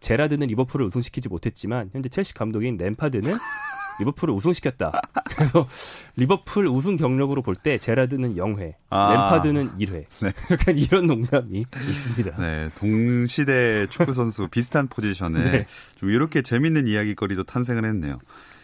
제라드는 0.01 0.47
리버풀을 0.47 0.85
우승시키지 0.85 1.29
못했지만 1.29 1.89
현재 1.93 2.09
첼시 2.09 2.33
감독인 2.33 2.77
램파드는 2.77 3.33
리버풀을 3.99 4.33
우승시켰다. 4.33 5.01
그래서 5.35 5.67
리버풀 6.15 6.67
우승 6.67 6.97
경력으로 6.97 7.41
볼 7.41 7.55
때 7.55 7.77
제라드는 7.77 8.35
0회, 8.35 8.73
아. 8.89 9.13
램파드는 9.13 9.77
1회. 9.77 10.05
네. 10.21 10.33
약간 10.51 10.77
이런 10.77 11.05
농담이 11.07 11.65
있습니다. 11.75 12.37
네, 12.37 12.69
동시대 12.79 13.87
축구 13.89 14.13
선수 14.13 14.47
비슷한 14.51 14.87
포지션에 14.87 15.29
네. 15.51 15.65
좀 15.95 16.09
이렇게 16.09 16.41
재밌는 16.41 16.87
이야기거리도 16.87 17.43
탄생을 17.43 17.85
했네요. 17.85 18.17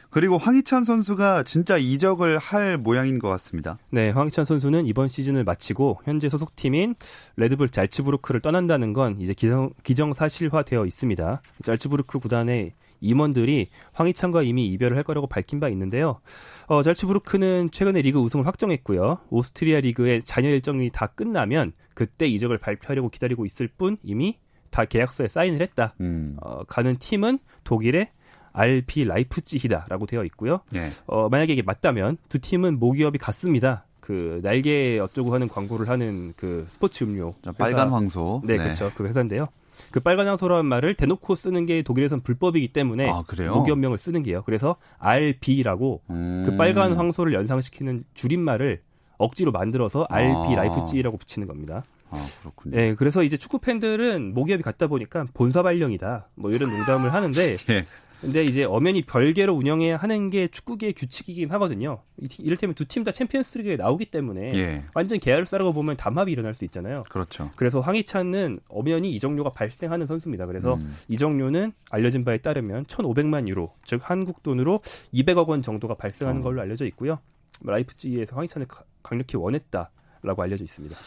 그리고 0.10 0.38
황희찬 0.38 0.86
선수가 0.86 1.44
진짜 1.44 1.78
이적을 1.78 2.38
할 2.38 2.78
모양인 2.78 3.20
것 3.20 3.28
같습니다. 3.30 3.78
네, 3.92 4.10
황희찬 4.10 4.46
선수는 4.46 4.88
이번 4.88 5.10
시즌을 5.10 5.44
마치고 5.44 6.00
현재 6.06 6.30
소속팀인 6.30 6.96
레드불 7.36 7.70
잘츠부르크를 7.70 8.40
떠난다는 8.40 8.94
건 8.94 9.20
이제 9.20 9.34
기정, 9.34 9.70
기정사실화되어 9.84 10.86
있습니다. 10.86 11.42
잘츠부르크 11.62 12.20
구단의 12.20 12.72
임원들이 13.01 13.67
황희찬과 13.93 14.43
이미 14.43 14.67
이별을 14.67 14.97
할 14.97 15.03
거라고 15.03 15.27
밝힌 15.27 15.60
바 15.60 15.69
있는데요. 15.69 16.19
어, 16.67 16.83
잘츠부르크는 16.83 17.71
최근에 17.71 18.01
리그 18.01 18.19
우승을 18.19 18.45
확정했고요. 18.45 19.19
오스트리아 19.29 19.79
리그의 19.81 20.23
잔여 20.23 20.49
일정이 20.49 20.89
다 20.91 21.07
끝나면 21.07 21.73
그때 21.93 22.27
이적을 22.27 22.57
발표하려고 22.57 23.10
기다리고 23.10 23.45
있을 23.45 23.67
뿐 23.67 23.97
이미 24.03 24.38
다 24.69 24.86
계약서에 24.86 25.27
사인을 25.27 25.62
했다. 25.62 25.95
음, 26.01 26.38
어, 26.41 26.63
가는 26.65 26.97
팀은 26.97 27.39
독일의 27.63 28.10
RB 28.53 29.05
라이프치히다라고 29.05 30.07
되어 30.07 30.23
있고요. 30.25 30.62
예. 30.75 30.89
어, 31.05 31.29
만약에 31.29 31.53
이게 31.53 31.62
맞다면 31.62 32.17
두 32.27 32.39
팀은 32.39 32.79
모기업이 32.79 33.19
같습니다. 33.19 33.86
그 33.99 34.39
날개 34.41 34.99
어쩌고 34.99 35.33
하는 35.33 35.47
광고를 35.47 35.89
하는 35.89 36.33
그 36.36 36.65
스포츠 36.69 37.03
음료 37.03 37.36
자, 37.43 37.51
회사. 37.51 37.57
빨간 37.57 37.89
황소. 37.89 38.41
네, 38.45 38.57
그렇죠. 38.57 38.91
그 38.95 39.05
회사인데요. 39.05 39.49
그 39.92 40.00
빨간 40.00 40.28
황소라는 40.28 40.66
말을 40.66 40.94
대놓고 40.96 41.36
쓰는 41.36 41.66
게 41.66 41.82
독일에선 41.82 42.22
불법이기 42.22 42.70
때문에 42.70 43.10
아, 43.10 43.24
그래요? 43.28 43.56
모기업명을 43.56 43.98
쓰는 43.98 44.24
게요. 44.24 44.44
그래서 44.46 44.76
RB라고 45.00 46.02
음. 46.10 46.44
그 46.46 46.56
빨간 46.56 46.94
황소를 46.94 47.34
연상시키는 47.34 48.04
줄임말을 48.13 48.82
억지로 49.18 49.52
만들어서 49.52 50.06
RB 50.10 50.54
아. 50.54 50.56
라이프치히라고 50.56 51.17
붙이는 51.18 51.48
겁니다. 51.48 51.84
아, 52.10 52.26
그렇군요. 52.42 52.76
네, 52.76 52.96
그래서 52.96 53.24
이제 53.24 53.36
축구 53.38 53.60
팬들은 53.60 54.34
모기업이 54.34 54.63
같다 54.63 54.88
보니까 54.88 55.26
본사 55.34 55.62
발령이다. 55.63 56.30
뭐 56.36 56.52
이런 56.52 56.70
농담을 56.70 57.13
하는데 57.13 57.56
예. 57.70 57.86
근데 58.21 58.43
이제 58.43 58.63
엄연히 58.63 59.03
별개로 59.03 59.53
운영해야 59.53 59.97
하는 59.97 60.30
게 60.32 60.47
축구계의 60.47 60.93
규칙이긴 60.93 61.51
하거든요. 61.51 61.99
이- 62.19 62.27
이를테면 62.39 62.73
두 62.73 62.86
팀 62.86 63.03
다 63.03 63.12
챔피언스리그에 63.12 63.75
나오기 63.77 64.06
때문에 64.08 64.53
예. 64.56 64.84
완전 64.95 65.19
계열사라고 65.19 65.71
보면 65.73 65.97
담합이 65.97 66.32
일어날 66.32 66.56
수 66.56 66.65
있잖아요. 66.65 67.03
그렇죠. 67.10 67.51
그래서 67.56 67.80
황희찬은 67.80 68.60
엄연히 68.69 69.12
이적료가 69.15 69.51
발생하는 69.51 70.08
선수입니다. 70.08 70.47
그래서 70.47 70.75
음. 70.75 70.91
이적료는 71.10 71.73
알려진 71.91 72.25
바에 72.25 72.39
따르면 72.39 72.86
1,500만 72.86 73.47
유로, 73.47 73.73
즉 73.86 74.01
한국 74.03 74.41
돈으로 74.41 74.82
200억 75.13 75.47
원 75.49 75.62
정도가 75.62 75.93
발생하는 75.93 76.41
어. 76.41 76.43
걸로 76.43 76.62
알려져 76.62 76.86
있고요. 76.88 77.19
라이프찌히에서 77.62 78.36
황희찬을 78.36 78.67
가- 78.67 78.84
강력히 79.03 79.38
원했다라고 79.38 80.41
알려져 80.41 80.63
있습니다. 80.63 80.97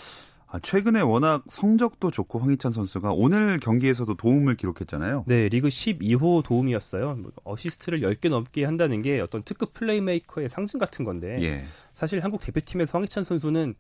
아, 0.53 0.59
최근에 0.59 1.01
워낙 1.01 1.45
성적도 1.49 2.11
좋고 2.11 2.41
황희찬 2.41 2.73
선수가 2.73 3.13
오늘 3.13 3.61
경기에서도 3.61 4.13
도움을 4.17 4.57
기록했잖아요. 4.57 5.25
네, 5.29 5.49
리그 5.49 5.69
12호 5.69 6.43
도움이었어요. 6.43 7.15
뭐 7.17 7.31
어시스트를 7.45 8.01
10개 8.01 8.29
넘게 8.31 8.65
한다는 8.65 9.01
게 9.01 9.21
어떤 9.21 9.43
특급 9.45 9.73
플레이메이커의 9.73 10.49
상징 10.49 10.81
같은 10.81 11.05
건데 11.05 11.39
예. 11.41 11.63
사실 11.95 12.25
한국 12.25 12.41
대표팀에서 12.41 12.99
황희찬 12.99 13.23
선수는 13.23 13.75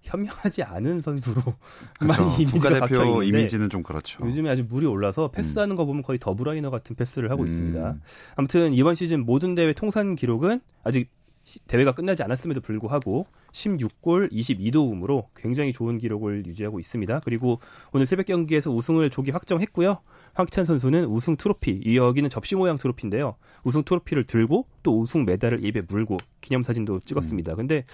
현명하지 0.00 0.62
않은 0.62 1.02
선수로 1.02 1.42
그렇죠. 2.00 2.22
많이 2.22 2.42
이미지가 2.42 2.68
박혀 2.70 2.86
국가대표 2.86 3.22
있는데 3.22 3.40
이미지는 3.40 3.68
좀 3.68 3.82
그렇죠. 3.82 4.24
요즘에 4.24 4.48
아주 4.48 4.64
물이 4.66 4.86
올라서 4.86 5.30
패스하는 5.30 5.76
거 5.76 5.84
보면 5.84 6.02
거의 6.02 6.18
더브라이너 6.18 6.70
같은 6.70 6.96
패스를 6.96 7.30
하고 7.30 7.42
음. 7.42 7.46
있습니다. 7.48 7.96
아무튼 8.36 8.72
이번 8.72 8.94
시즌 8.94 9.26
모든 9.26 9.54
대회 9.54 9.74
통산 9.74 10.14
기록은 10.16 10.60
아직 10.84 11.10
시- 11.44 11.58
대회가 11.66 11.92
끝나지 11.92 12.22
않았음에도 12.22 12.62
불구하고 12.62 13.26
16골 13.54 14.30
22도움으로 14.32 15.26
굉장히 15.36 15.72
좋은 15.72 15.98
기록을 15.98 16.44
유지하고 16.44 16.80
있습니다. 16.80 17.20
그리고 17.24 17.60
오늘 17.92 18.04
새벽 18.04 18.26
경기에서 18.26 18.70
우승을 18.70 19.10
조기 19.10 19.30
확정했고요. 19.30 20.00
황찬 20.34 20.64
선수는 20.64 21.06
우승 21.06 21.36
트로피, 21.36 21.82
이 21.84 21.96
여기는 21.96 22.28
접시 22.28 22.56
모양 22.56 22.76
트로피인데요. 22.76 23.36
우승 23.62 23.84
트로피를 23.84 24.24
들고 24.24 24.66
또 24.82 25.00
우승 25.00 25.24
메달을 25.24 25.64
입에 25.64 25.82
물고 25.88 26.16
기념사진도 26.44 27.00
찍었습니다. 27.00 27.54
근데 27.54 27.84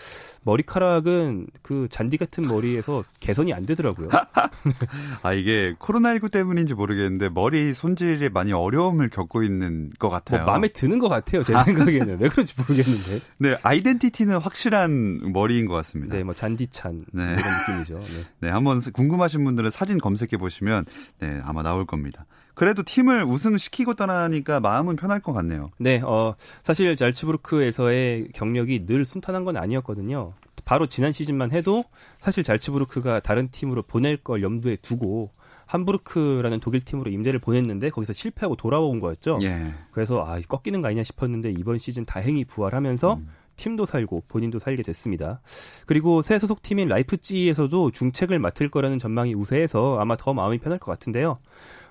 머리카락은 0.43 1.47
그 1.63 1.87
잔디 1.89 2.17
같은 2.17 2.47
머리에서 2.47 3.05
개선이 3.21 3.55
안 3.55 3.65
되더라고요. 3.65 4.09
아, 5.23 5.33
이게 5.33 5.75
코로나19 5.79 6.33
때문인지 6.33 6.75
모르겠는데 6.75 7.29
머리 7.29 7.73
손질에 7.73 8.29
많이 8.29 8.53
어려움을 8.53 9.09
겪고 9.09 9.45
있는 9.45 9.91
것뭐 9.99 10.11
같아요. 10.13 10.45
마음에 10.45 10.69
드는 10.69 10.99
것 10.99 11.09
같아요. 11.09 11.43
제 11.43 11.55
생각에는 11.55 12.19
왜 12.19 12.29
그런지 12.29 12.55
모르겠는데. 12.57 13.21
네, 13.39 13.57
아이덴티티는 13.63 14.39
확실한 14.39 15.33
머리인 15.33 15.67
것 15.67 15.75
같습니다. 15.75 16.17
네, 16.17 16.25
뭐 16.25 16.35
잔디찬 16.35 17.05
네. 17.13 17.23
이런 17.23 17.37
느낌이죠. 17.37 17.99
네. 18.01 18.25
네, 18.41 18.51
한번 18.51 18.81
궁금하신 18.81 19.45
분들은 19.45 19.71
사진 19.71 19.99
검색해 19.99 20.37
보시면 20.39 20.87
네, 21.21 21.41
아마 21.45 21.63
나올 21.63 21.87
겁니다. 21.87 22.27
그래도 22.61 22.83
팀을 22.83 23.25
우승시키고 23.25 23.95
떠나니까 23.95 24.61
마음은 24.61 24.97
편할 24.97 25.21
것 25.21 25.33
같네요. 25.33 25.71
네, 25.79 26.03
어, 26.05 26.35
사실 26.63 26.95
잘츠부르크에서의 26.95 28.29
경력이 28.35 28.85
늘 28.85 29.07
순탄한 29.07 29.45
건 29.45 29.57
아니었거든요. 29.57 30.35
바로 30.67 30.87
지난 30.87 31.11
시즌만 31.11 31.53
해도 31.53 31.85
사실 32.19 32.45
잘츠부르크가 32.45 33.21
다른 33.21 33.49
팀으로 33.51 33.81
보낼 33.81 34.19
걸 34.19 34.43
염두에 34.43 34.77
두고 34.77 35.31
함부르크라는 35.65 36.61
독일 36.61 36.83
팀으로 36.83 37.11
임대를 37.11 37.41
보냈는데 37.41 37.89
거기서 37.89 38.13
실패하고 38.13 38.57
돌아온 38.57 39.01
거였죠. 39.01 39.39
예. 39.41 39.73
그래서 39.93 40.23
아 40.23 40.39
꺾이는 40.47 40.83
거 40.83 40.89
아니냐 40.89 41.03
싶었는데 41.03 41.53
이번 41.53 41.79
시즌 41.79 42.05
다행히 42.05 42.45
부활하면서 42.45 43.15
음. 43.15 43.29
팀도 43.57 43.87
살고 43.87 44.25
본인도 44.29 44.59
살게 44.59 44.83
됐습니다. 44.83 45.41
그리고 45.87 46.21
새 46.21 46.39
소속 46.39 46.61
팀인 46.61 46.89
라이프찌에서도 46.89 47.91
중책을 47.91 48.39
맡을 48.39 48.71
거라는 48.71 48.99
전망이 48.99 49.35
우세해서 49.35 49.99
아마 49.99 50.17
더 50.17 50.35
마음이 50.35 50.59
편할 50.59 50.79
것 50.79 50.91
같은데요. 50.91 51.39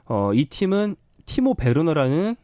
어, 0.09 0.33
이 0.33 0.45
팀은 0.45 0.95
티모 1.25 1.53
베르너라는 1.53 2.35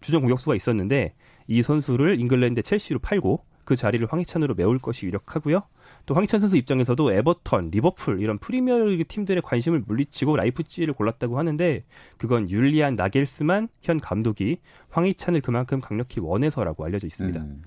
주전 0.00 0.20
공격수가 0.20 0.54
있었는데 0.54 1.14
이 1.48 1.62
선수를 1.62 2.20
잉글랜드 2.20 2.62
첼시로 2.62 2.98
팔고 3.00 3.44
그 3.64 3.74
자리를 3.74 4.06
황희찬으로 4.08 4.54
메울 4.54 4.78
것이 4.78 5.06
유력하고요. 5.06 5.62
또 6.04 6.14
황희찬 6.14 6.38
선수 6.38 6.56
입장에서도 6.56 7.12
에버턴, 7.12 7.70
리버풀 7.70 8.20
이런 8.20 8.38
프리미어리그 8.38 9.04
팀들의 9.08 9.42
관심을 9.42 9.82
물리치고 9.86 10.36
라이프찌히를 10.36 10.94
골랐다고 10.94 11.36
하는데 11.36 11.84
그건 12.16 12.48
율리안 12.48 12.94
나겔스만 12.94 13.68
현 13.82 13.98
감독이 13.98 14.60
황희찬을 14.90 15.40
그만큼 15.40 15.80
강력히 15.80 16.20
원해서라고 16.20 16.84
알려져 16.84 17.08
있습니다. 17.08 17.40
음. 17.40 17.62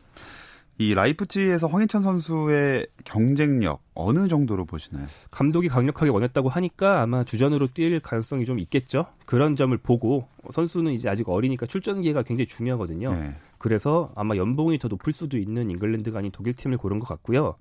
이 0.81 0.93
라이프치히에서 0.93 1.67
황희찬 1.67 2.01
선수의 2.01 2.87
경쟁력 3.03 3.81
어느 3.93 4.29
정도로 4.29 4.63
보시나요? 4.63 5.05
감독이 5.29 5.67
강력하게 5.67 6.09
원했다고 6.09 6.47
하니까 6.47 7.01
아마 7.01 7.25
주전으로 7.25 7.67
뛸 7.67 7.99
가능성이 7.99 8.45
좀 8.45 8.59
있겠죠. 8.59 9.05
그런 9.25 9.57
점을 9.57 9.77
보고 9.77 10.29
선수는 10.51 10.93
이제 10.93 11.09
아직 11.09 11.27
어리니까 11.27 11.65
출전 11.65 12.01
기회가 12.01 12.23
굉장히 12.23 12.47
중요하거든요. 12.47 13.13
네. 13.13 13.35
그래서 13.59 14.11
아마 14.15 14.35
연봉이 14.35 14.79
더 14.79 14.87
높을 14.87 15.13
수도 15.13 15.37
있는 15.37 15.69
잉글랜드가 15.69 16.19
아닌 16.19 16.31
독일 16.31 16.53
팀을 16.53 16.77
고른 16.77 16.97
것 16.97 17.07
같고요. 17.07 17.55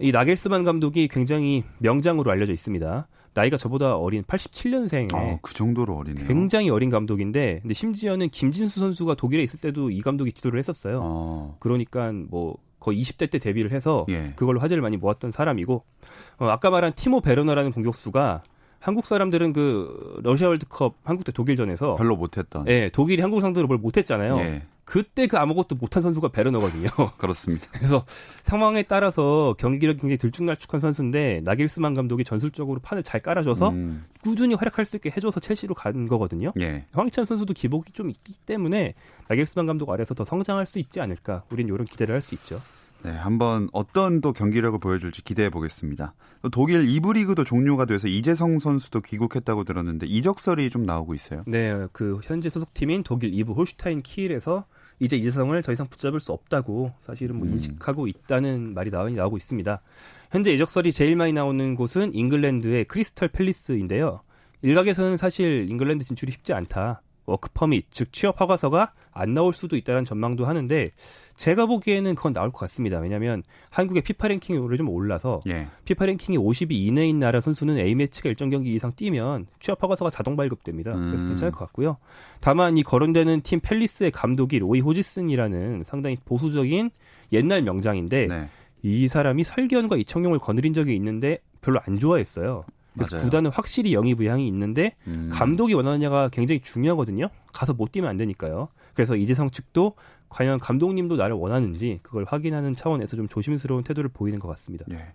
이 0.00 0.12
나겔스만 0.12 0.64
감독이 0.64 1.08
굉장히 1.08 1.64
명장으로 1.78 2.30
알려져 2.30 2.52
있습니다. 2.52 3.08
나이가 3.34 3.56
저보다 3.56 3.96
어린 3.96 4.22
87년생에 4.22 5.14
어, 5.14 5.38
그 5.42 5.54
정도로 5.54 5.96
어리네요. 5.96 6.26
굉장히 6.26 6.70
어린 6.70 6.90
감독인데 6.90 7.60
근데 7.62 7.74
심지어는 7.74 8.28
김진수 8.28 8.80
선수가 8.80 9.14
독일에 9.14 9.42
있을 9.42 9.60
때도 9.60 9.90
이 9.90 10.00
감독이 10.02 10.32
지도를 10.32 10.58
했었어요. 10.58 11.00
어, 11.02 11.56
그러니까 11.58 12.12
뭐 12.12 12.56
거의 12.78 13.00
20대 13.00 13.30
때 13.30 13.38
데뷔를 13.38 13.72
해서 13.72 14.06
예. 14.10 14.34
그걸로 14.36 14.60
화제를 14.60 14.82
많이 14.82 14.96
모았던 14.96 15.32
사람이고 15.32 15.84
어, 16.38 16.46
아까 16.46 16.70
말한 16.70 16.92
티모 16.92 17.22
베르너라는 17.22 17.72
공격수가 17.72 18.42
한국 18.84 19.06
사람들은 19.06 19.54
그 19.54 20.20
러시아 20.22 20.48
월드컵 20.48 20.96
한국 21.04 21.24
대 21.24 21.32
독일전에서 21.32 21.96
별로 21.96 22.16
못했던. 22.16 22.66
예, 22.68 22.90
독일이 22.90 23.22
한국 23.22 23.40
상대로 23.40 23.66
뭘 23.66 23.78
못했잖아요. 23.78 24.36
예, 24.40 24.62
그때 24.84 25.26
그 25.26 25.38
아무것도 25.38 25.76
못한 25.76 26.02
선수가 26.02 26.28
베르너거든요. 26.28 26.88
그렇습니다. 27.16 27.66
그래서 27.72 28.04
상황에 28.42 28.82
따라서 28.82 29.54
경기력이 29.58 30.00
굉장히 30.00 30.18
들쭉날쭉한 30.18 30.82
선수인데 30.82 31.40
나겔스만 31.44 31.94
감독이 31.94 32.24
전술적으로 32.24 32.80
판을 32.80 33.02
잘 33.02 33.20
깔아줘서 33.22 33.70
음, 33.70 34.04
꾸준히 34.22 34.54
활약할 34.54 34.84
수 34.84 34.96
있게 34.96 35.10
해줘서 35.16 35.40
첼시로 35.40 35.74
간 35.74 36.06
거거든요. 36.06 36.52
예. 36.60 36.84
황희찬 36.92 37.24
선수도 37.24 37.54
기복이 37.54 37.92
좀 37.94 38.10
있기 38.10 38.34
때문에 38.44 38.92
나겔스만 39.28 39.64
감독 39.66 39.88
아래서 39.90 40.12
더 40.14 40.26
성장할 40.26 40.66
수 40.66 40.78
있지 40.78 41.00
않을까. 41.00 41.44
우린 41.50 41.68
이런 41.68 41.86
기대를 41.86 42.14
할 42.14 42.20
수 42.20 42.34
있죠. 42.34 42.58
네, 43.04 43.10
한번 43.10 43.68
어떤 43.74 44.22
또 44.22 44.32
경기력을 44.32 44.78
보여줄지 44.78 45.22
기대해 45.24 45.50
보겠습니다. 45.50 46.14
또 46.40 46.48
독일 46.48 46.86
2부 46.86 47.12
리그도 47.12 47.44
종료가 47.44 47.84
돼서 47.84 48.08
이재성 48.08 48.58
선수도 48.58 49.02
귀국했다고 49.02 49.64
들었는데 49.64 50.06
이적설이 50.06 50.70
좀 50.70 50.86
나오고 50.86 51.12
있어요. 51.12 51.44
네, 51.46 51.86
그 51.92 52.18
현재 52.24 52.48
소속팀인 52.48 53.02
독일 53.02 53.32
2부 53.32 53.56
홀슈타인 53.56 54.00
키일에서 54.00 54.64
이제 55.00 55.18
이재성을 55.18 55.62
더 55.62 55.72
이상 55.72 55.86
붙잡을 55.86 56.18
수 56.18 56.32
없다고 56.32 56.92
사실은 57.02 57.36
뭐 57.36 57.46
음. 57.46 57.52
인식하고 57.52 58.06
있다는 58.08 58.72
말이 58.72 58.90
나오고 58.90 59.36
있습니다. 59.36 59.82
현재 60.30 60.52
이적설이 60.54 60.90
제일 60.92 61.16
많이 61.16 61.34
나오는 61.34 61.74
곳은 61.74 62.14
잉글랜드의 62.14 62.86
크리스털 62.86 63.28
팰리스인데요. 63.28 64.20
일각에서는 64.62 65.18
사실 65.18 65.66
잉글랜드 65.68 66.04
진출이 66.06 66.32
쉽지 66.32 66.54
않다. 66.54 67.02
work 67.26 67.48
permit, 67.52 67.86
즉 67.90 68.12
취업 68.12 68.40
허가서가 68.40 68.92
안 69.12 69.34
나올 69.34 69.54
수도 69.54 69.76
있다는 69.76 70.04
전망도 70.04 70.44
하는데 70.44 70.90
제가 71.36 71.66
보기에는 71.66 72.14
그건 72.14 72.32
나올 72.32 72.50
것 72.50 72.58
같습니다. 72.58 73.00
왜냐하면 73.00 73.42
한국의 73.70 74.02
피파 74.02 74.28
랭킹이 74.28 74.58
오늘 74.58 74.76
좀 74.76 74.88
올라서 74.88 75.40
예. 75.48 75.66
피파 75.84 76.06
랭킹이 76.06 76.38
50위 76.38 76.72
이내인 76.72 77.18
나라 77.18 77.40
선수는 77.40 77.78
A 77.78 77.94
매치가 77.94 78.28
일정 78.28 78.50
경기 78.50 78.72
이상 78.72 78.92
뛰면 78.94 79.46
취업 79.58 79.82
허가서가 79.82 80.10
자동 80.10 80.36
발급됩니다. 80.36 80.92
그래서 80.92 81.24
음. 81.24 81.28
괜찮을 81.28 81.52
것 81.52 81.58
같고요. 81.60 81.96
다만 82.40 82.78
이 82.78 82.82
거론되는 82.82 83.40
팀 83.42 83.60
펠리스의 83.60 84.10
감독이 84.10 84.58
로이 84.58 84.80
호지슨이라는 84.80 85.82
상당히 85.84 86.16
보수적인 86.24 86.90
옛날 87.32 87.62
명장인데 87.62 88.26
네. 88.26 88.48
이 88.82 89.08
사람이 89.08 89.44
설기현과 89.44 89.96
이청용을 89.96 90.38
거느린 90.38 90.74
적이 90.74 90.94
있는데 90.96 91.38
별로 91.62 91.80
안 91.86 91.98
좋아했어요. 91.98 92.64
그래서 92.94 93.16
맞아요. 93.16 93.24
구단은 93.24 93.50
확실히 93.50 93.92
영입 93.92 94.20
의향이 94.20 94.46
있는데 94.48 94.96
음. 95.06 95.28
감독이 95.32 95.74
원하느냐가 95.74 96.28
굉장히 96.30 96.60
중요하거든요. 96.60 97.28
가서 97.52 97.74
못 97.74 97.92
뛰면 97.92 98.08
안 98.08 98.16
되니까요. 98.16 98.68
그래서 98.94 99.16
이재성 99.16 99.50
측도 99.50 99.94
과연 100.28 100.58
감독님도 100.58 101.16
나를 101.16 101.36
원하는지 101.36 102.00
그걸 102.02 102.24
확인하는 102.28 102.74
차원에서 102.74 103.16
좀 103.16 103.28
조심스러운 103.28 103.82
태도를 103.84 104.10
보이는 104.12 104.38
것 104.38 104.48
같습니다. 104.48 104.84
예. 104.92 105.12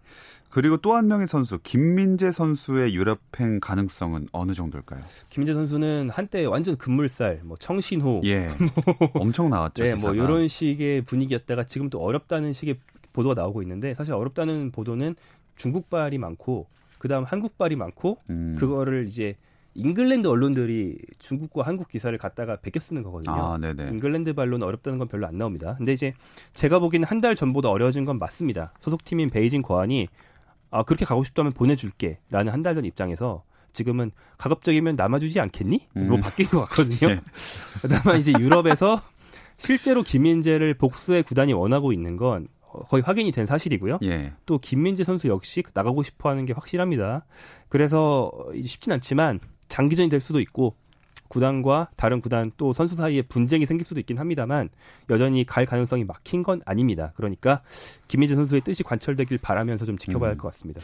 그리고 0.49 0.77
또 0.77 0.93
한 0.95 1.07
명의 1.07 1.27
선수 1.27 1.59
김민재 1.61 2.31
선수의 2.31 2.95
유럽행 2.95 3.59
가능성은 3.59 4.27
어느 4.31 4.53
정도일까요? 4.53 5.01
김민재 5.29 5.53
선수는 5.53 6.09
한때 6.11 6.43
완전 6.45 6.75
급물살, 6.75 7.41
뭐 7.43 7.55
청신호, 7.57 8.21
예, 8.25 8.49
엄청 9.13 9.49
나왔죠. 9.49 9.83
네, 9.83 9.95
뭐 9.95 10.13
이런 10.13 10.47
식의 10.47 11.03
분위기였다가 11.03 11.63
지금 11.65 11.89
또 11.89 12.01
어렵다는 12.01 12.53
식의 12.53 12.79
보도가 13.13 13.39
나오고 13.39 13.61
있는데 13.61 13.93
사실 13.93 14.13
어렵다는 14.13 14.71
보도는 14.71 15.15
중국발이 15.55 16.17
많고 16.17 16.67
그다음 16.99 17.23
한국발이 17.23 17.75
많고 17.75 18.19
음. 18.29 18.55
그거를 18.59 19.07
이제 19.07 19.35
잉글랜드 19.75 20.27
언론들이 20.27 20.97
중국과 21.19 21.63
한국 21.63 21.87
기사를 21.87 22.15
갖다가 22.17 22.57
베껴 22.57 22.79
쓰는 22.79 23.01
거거든요. 23.03 23.35
아, 23.35 23.57
잉글랜드 23.91 24.33
발로는 24.33 24.65
어렵다는 24.67 24.99
건 24.99 25.07
별로 25.07 25.25
안 25.27 25.37
나옵니다. 25.37 25.75
근데 25.77 25.93
이제 25.93 26.13
제가 26.53 26.79
보기에는 26.79 27.07
한 27.07 27.21
달 27.21 27.35
전보다 27.35 27.69
어려워진 27.69 28.03
건 28.05 28.19
맞습니다. 28.19 28.73
소속팀인 28.79 29.29
베이징 29.29 29.61
궈안이 29.61 30.07
아, 30.71 30.83
그렇게 30.83 31.05
가고 31.05 31.23
싶다면 31.23 31.53
보내줄게. 31.53 32.19
라는 32.29 32.51
한 32.53 32.61
달 32.63 32.75
전 32.75 32.83
입장에서 32.85 33.43
지금은 33.71 34.11
가급적이면 34.37 34.95
남아주지 34.95 35.39
않겠니? 35.39 35.87
음. 35.97 36.07
로 36.07 36.17
바뀐 36.17 36.47
것 36.47 36.61
같거든요. 36.65 37.07
네. 37.15 37.21
다만 37.89 38.17
이제 38.17 38.33
유럽에서 38.37 38.99
실제로 39.57 40.01
김민재를 40.03 40.73
복수의 40.73 41.23
구단이 41.23 41.53
원하고 41.53 41.93
있는 41.93 42.17
건 42.17 42.47
거의 42.89 43.03
확인이 43.03 43.31
된 43.31 43.45
사실이고요. 43.45 43.99
예. 44.03 44.33
또 44.45 44.57
김민재 44.57 45.03
선수 45.03 45.27
역시 45.27 45.63
나가고 45.73 46.03
싶어 46.03 46.29
하는 46.29 46.45
게 46.45 46.53
확실합니다. 46.53 47.25
그래서 47.67 48.31
쉽진 48.63 48.93
않지만 48.93 49.39
장기전이 49.67 50.09
될 50.09 50.21
수도 50.21 50.39
있고 50.39 50.75
구단과 51.29 51.89
다른 51.95 52.19
구단 52.21 52.51
또 52.57 52.73
선수 52.73 52.95
사이에 52.95 53.21
분쟁이 53.21 53.65
생길 53.65 53.85
수도 53.85 53.99
있긴 53.99 54.17
합니다만 54.17 54.69
여전히 55.09 55.45
갈 55.45 55.65
가능성이 55.65 56.03
막힌 56.03 56.43
건 56.43 56.61
아닙니다. 56.65 57.13
그러니까 57.15 57.61
김민재 58.07 58.35
선수의 58.35 58.61
뜻이 58.61 58.83
관철되길 58.83 59.37
바라면서 59.37 59.85
좀 59.85 59.97
지켜봐야 59.97 60.31
할것 60.31 60.45
음. 60.45 60.49
같습니다. 60.49 60.81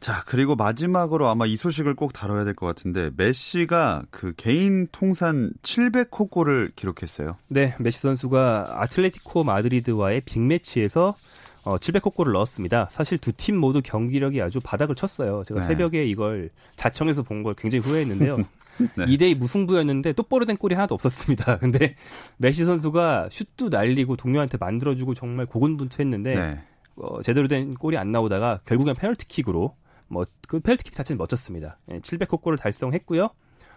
자, 0.00 0.22
그리고 0.26 0.54
마지막으로 0.56 1.26
아마 1.28 1.46
이 1.46 1.56
소식을 1.56 1.94
꼭 1.94 2.12
다뤄야 2.12 2.44
될 2.44 2.54
것 2.54 2.66
같은데 2.66 3.10
메시가 3.16 4.04
그 4.10 4.32
개인 4.36 4.86
통산 4.92 5.50
700호 5.62 6.30
골을 6.30 6.70
기록했어요. 6.76 7.36
네, 7.48 7.74
메시 7.80 8.00
선수가 8.00 8.74
아틀레티코 8.82 9.42
마드리드와의 9.44 10.20
빅매치에서 10.22 11.16
어, 11.64 11.76
700호 11.78 12.14
골을 12.14 12.32
넣었습니다. 12.34 12.88
사실 12.92 13.18
두 13.18 13.32
팀 13.32 13.56
모두 13.56 13.82
경기력이 13.82 14.40
아주 14.40 14.60
바닥을 14.60 14.94
쳤어요. 14.94 15.42
제가 15.44 15.60
네. 15.60 15.66
새벽에 15.66 16.04
이걸 16.04 16.50
자청에서 16.76 17.22
본 17.24 17.42
걸 17.42 17.54
굉장히 17.54 17.84
후회했는데요. 17.84 18.36
네. 18.96 19.06
2대2 19.06 19.36
무승부였는데 19.38 20.12
똑바로 20.12 20.44
된 20.44 20.56
골이 20.56 20.74
하나도 20.74 20.94
없었습니다. 20.94 21.58
근데 21.58 21.96
메시 22.36 22.64
선수가 22.64 23.30
슛도 23.32 23.70
날리고 23.70 24.16
동료한테 24.16 24.58
만들어주고 24.58 25.14
정말 25.14 25.46
고군분투했는데 25.46 26.34
네. 26.34 26.60
어, 26.96 27.20
제대로 27.22 27.48
된 27.48 27.74
골이 27.74 27.96
안 27.98 28.12
나오다가 28.12 28.60
결국엔 28.66 28.94
페널티킥으로 28.94 29.74
뭐그 30.08 30.60
페널티킥 30.60 30.94
자체는 30.94 31.18
멋졌습니다. 31.18 31.78
예, 31.90 32.00
700호 32.00 32.40
골을 32.40 32.58
달성했고요. 32.58 33.28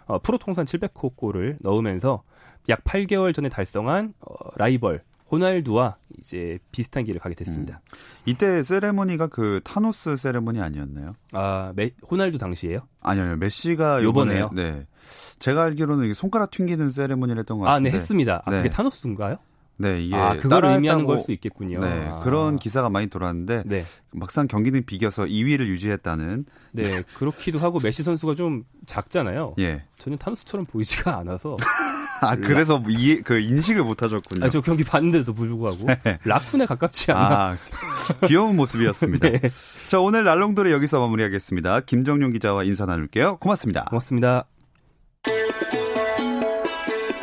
어, 0.05 0.19
프로 0.19 0.37
통산 0.37 0.65
700호 0.65 1.15
골을 1.15 1.57
넣으면서 1.61 2.23
약 2.69 2.83
8개월 2.83 3.33
전에 3.33 3.49
달성한 3.49 4.13
어, 4.19 4.33
라이벌 4.55 5.03
호날두와 5.31 5.97
이제 6.17 6.57
비슷한 6.71 7.03
길을 7.03 7.19
가게 7.19 7.35
됐습니다. 7.35 7.81
음. 7.85 7.95
이때 8.25 8.63
세레모니가 8.63 9.27
그 9.27 9.61
타노스 9.63 10.17
세레모니 10.17 10.59
아니었나요? 10.59 11.13
아, 11.33 11.71
메, 11.75 11.91
호날두 12.09 12.39
당시에요? 12.39 12.81
아니요, 13.01 13.35
메시가 13.37 14.03
요번에요. 14.03 14.49
네. 14.55 14.87
제가 15.37 15.63
알기로는 15.65 16.13
손가락 16.15 16.49
튕기는 16.51 16.89
세레모니를 16.89 17.41
했던 17.41 17.59
것 17.59 17.65
같은데. 17.65 17.89
아, 17.89 17.91
네, 17.91 17.95
했습니다. 17.95 18.41
아, 18.43 18.49
네. 18.49 18.57
그게 18.57 18.69
타노스인가요? 18.69 19.37
네, 19.81 20.03
이게 20.03 20.15
아, 20.15 20.35
그걸 20.35 20.65
의미하는 20.65 21.05
걸 21.05 21.19
수 21.19 21.31
있겠군요. 21.31 21.79
네, 21.79 22.07
아. 22.09 22.19
그런 22.19 22.57
기사가 22.57 22.89
많이 22.89 23.07
돌았는데 23.07 23.63
네. 23.65 23.83
막상 24.11 24.47
경기는 24.47 24.85
비겨서 24.85 25.23
2위를 25.23 25.67
유지했다는. 25.67 26.45
네, 26.73 27.03
그렇기도 27.15 27.59
하고 27.59 27.79
메시 27.81 28.03
선수가 28.03 28.35
좀 28.35 28.63
작잖아요. 28.85 29.55
예. 29.59 29.83
전혀 29.97 30.17
타노스처럼 30.17 30.65
보이지가 30.65 31.17
않아서. 31.19 31.55
아, 32.21 32.35
그래서 32.35 32.83
이해, 32.89 33.21
그 33.21 33.39
인식을 33.39 33.81
못 33.83 34.03
하셨군요. 34.03 34.45
아, 34.45 34.49
저 34.49 34.59
경기 34.59 34.83
봤는데도 34.83 35.33
불구하고 35.33 35.85
네. 35.87 36.19
라쿤에 36.25 36.67
가깝지 36.67 37.13
않아. 37.13 37.51
아, 37.51 37.57
귀여운 38.27 38.57
모습이었습니다. 38.57 39.29
네. 39.31 39.41
자, 39.87 40.01
오늘 40.01 40.25
날롱도리 40.25 40.71
여기서 40.73 40.99
마무리하겠습니다. 40.99 41.81
김정용 41.81 42.33
기자와 42.33 42.65
인사 42.65 42.85
나눌게요. 42.85 43.37
고맙습니다. 43.37 43.85
고맙습니다. 43.85 44.45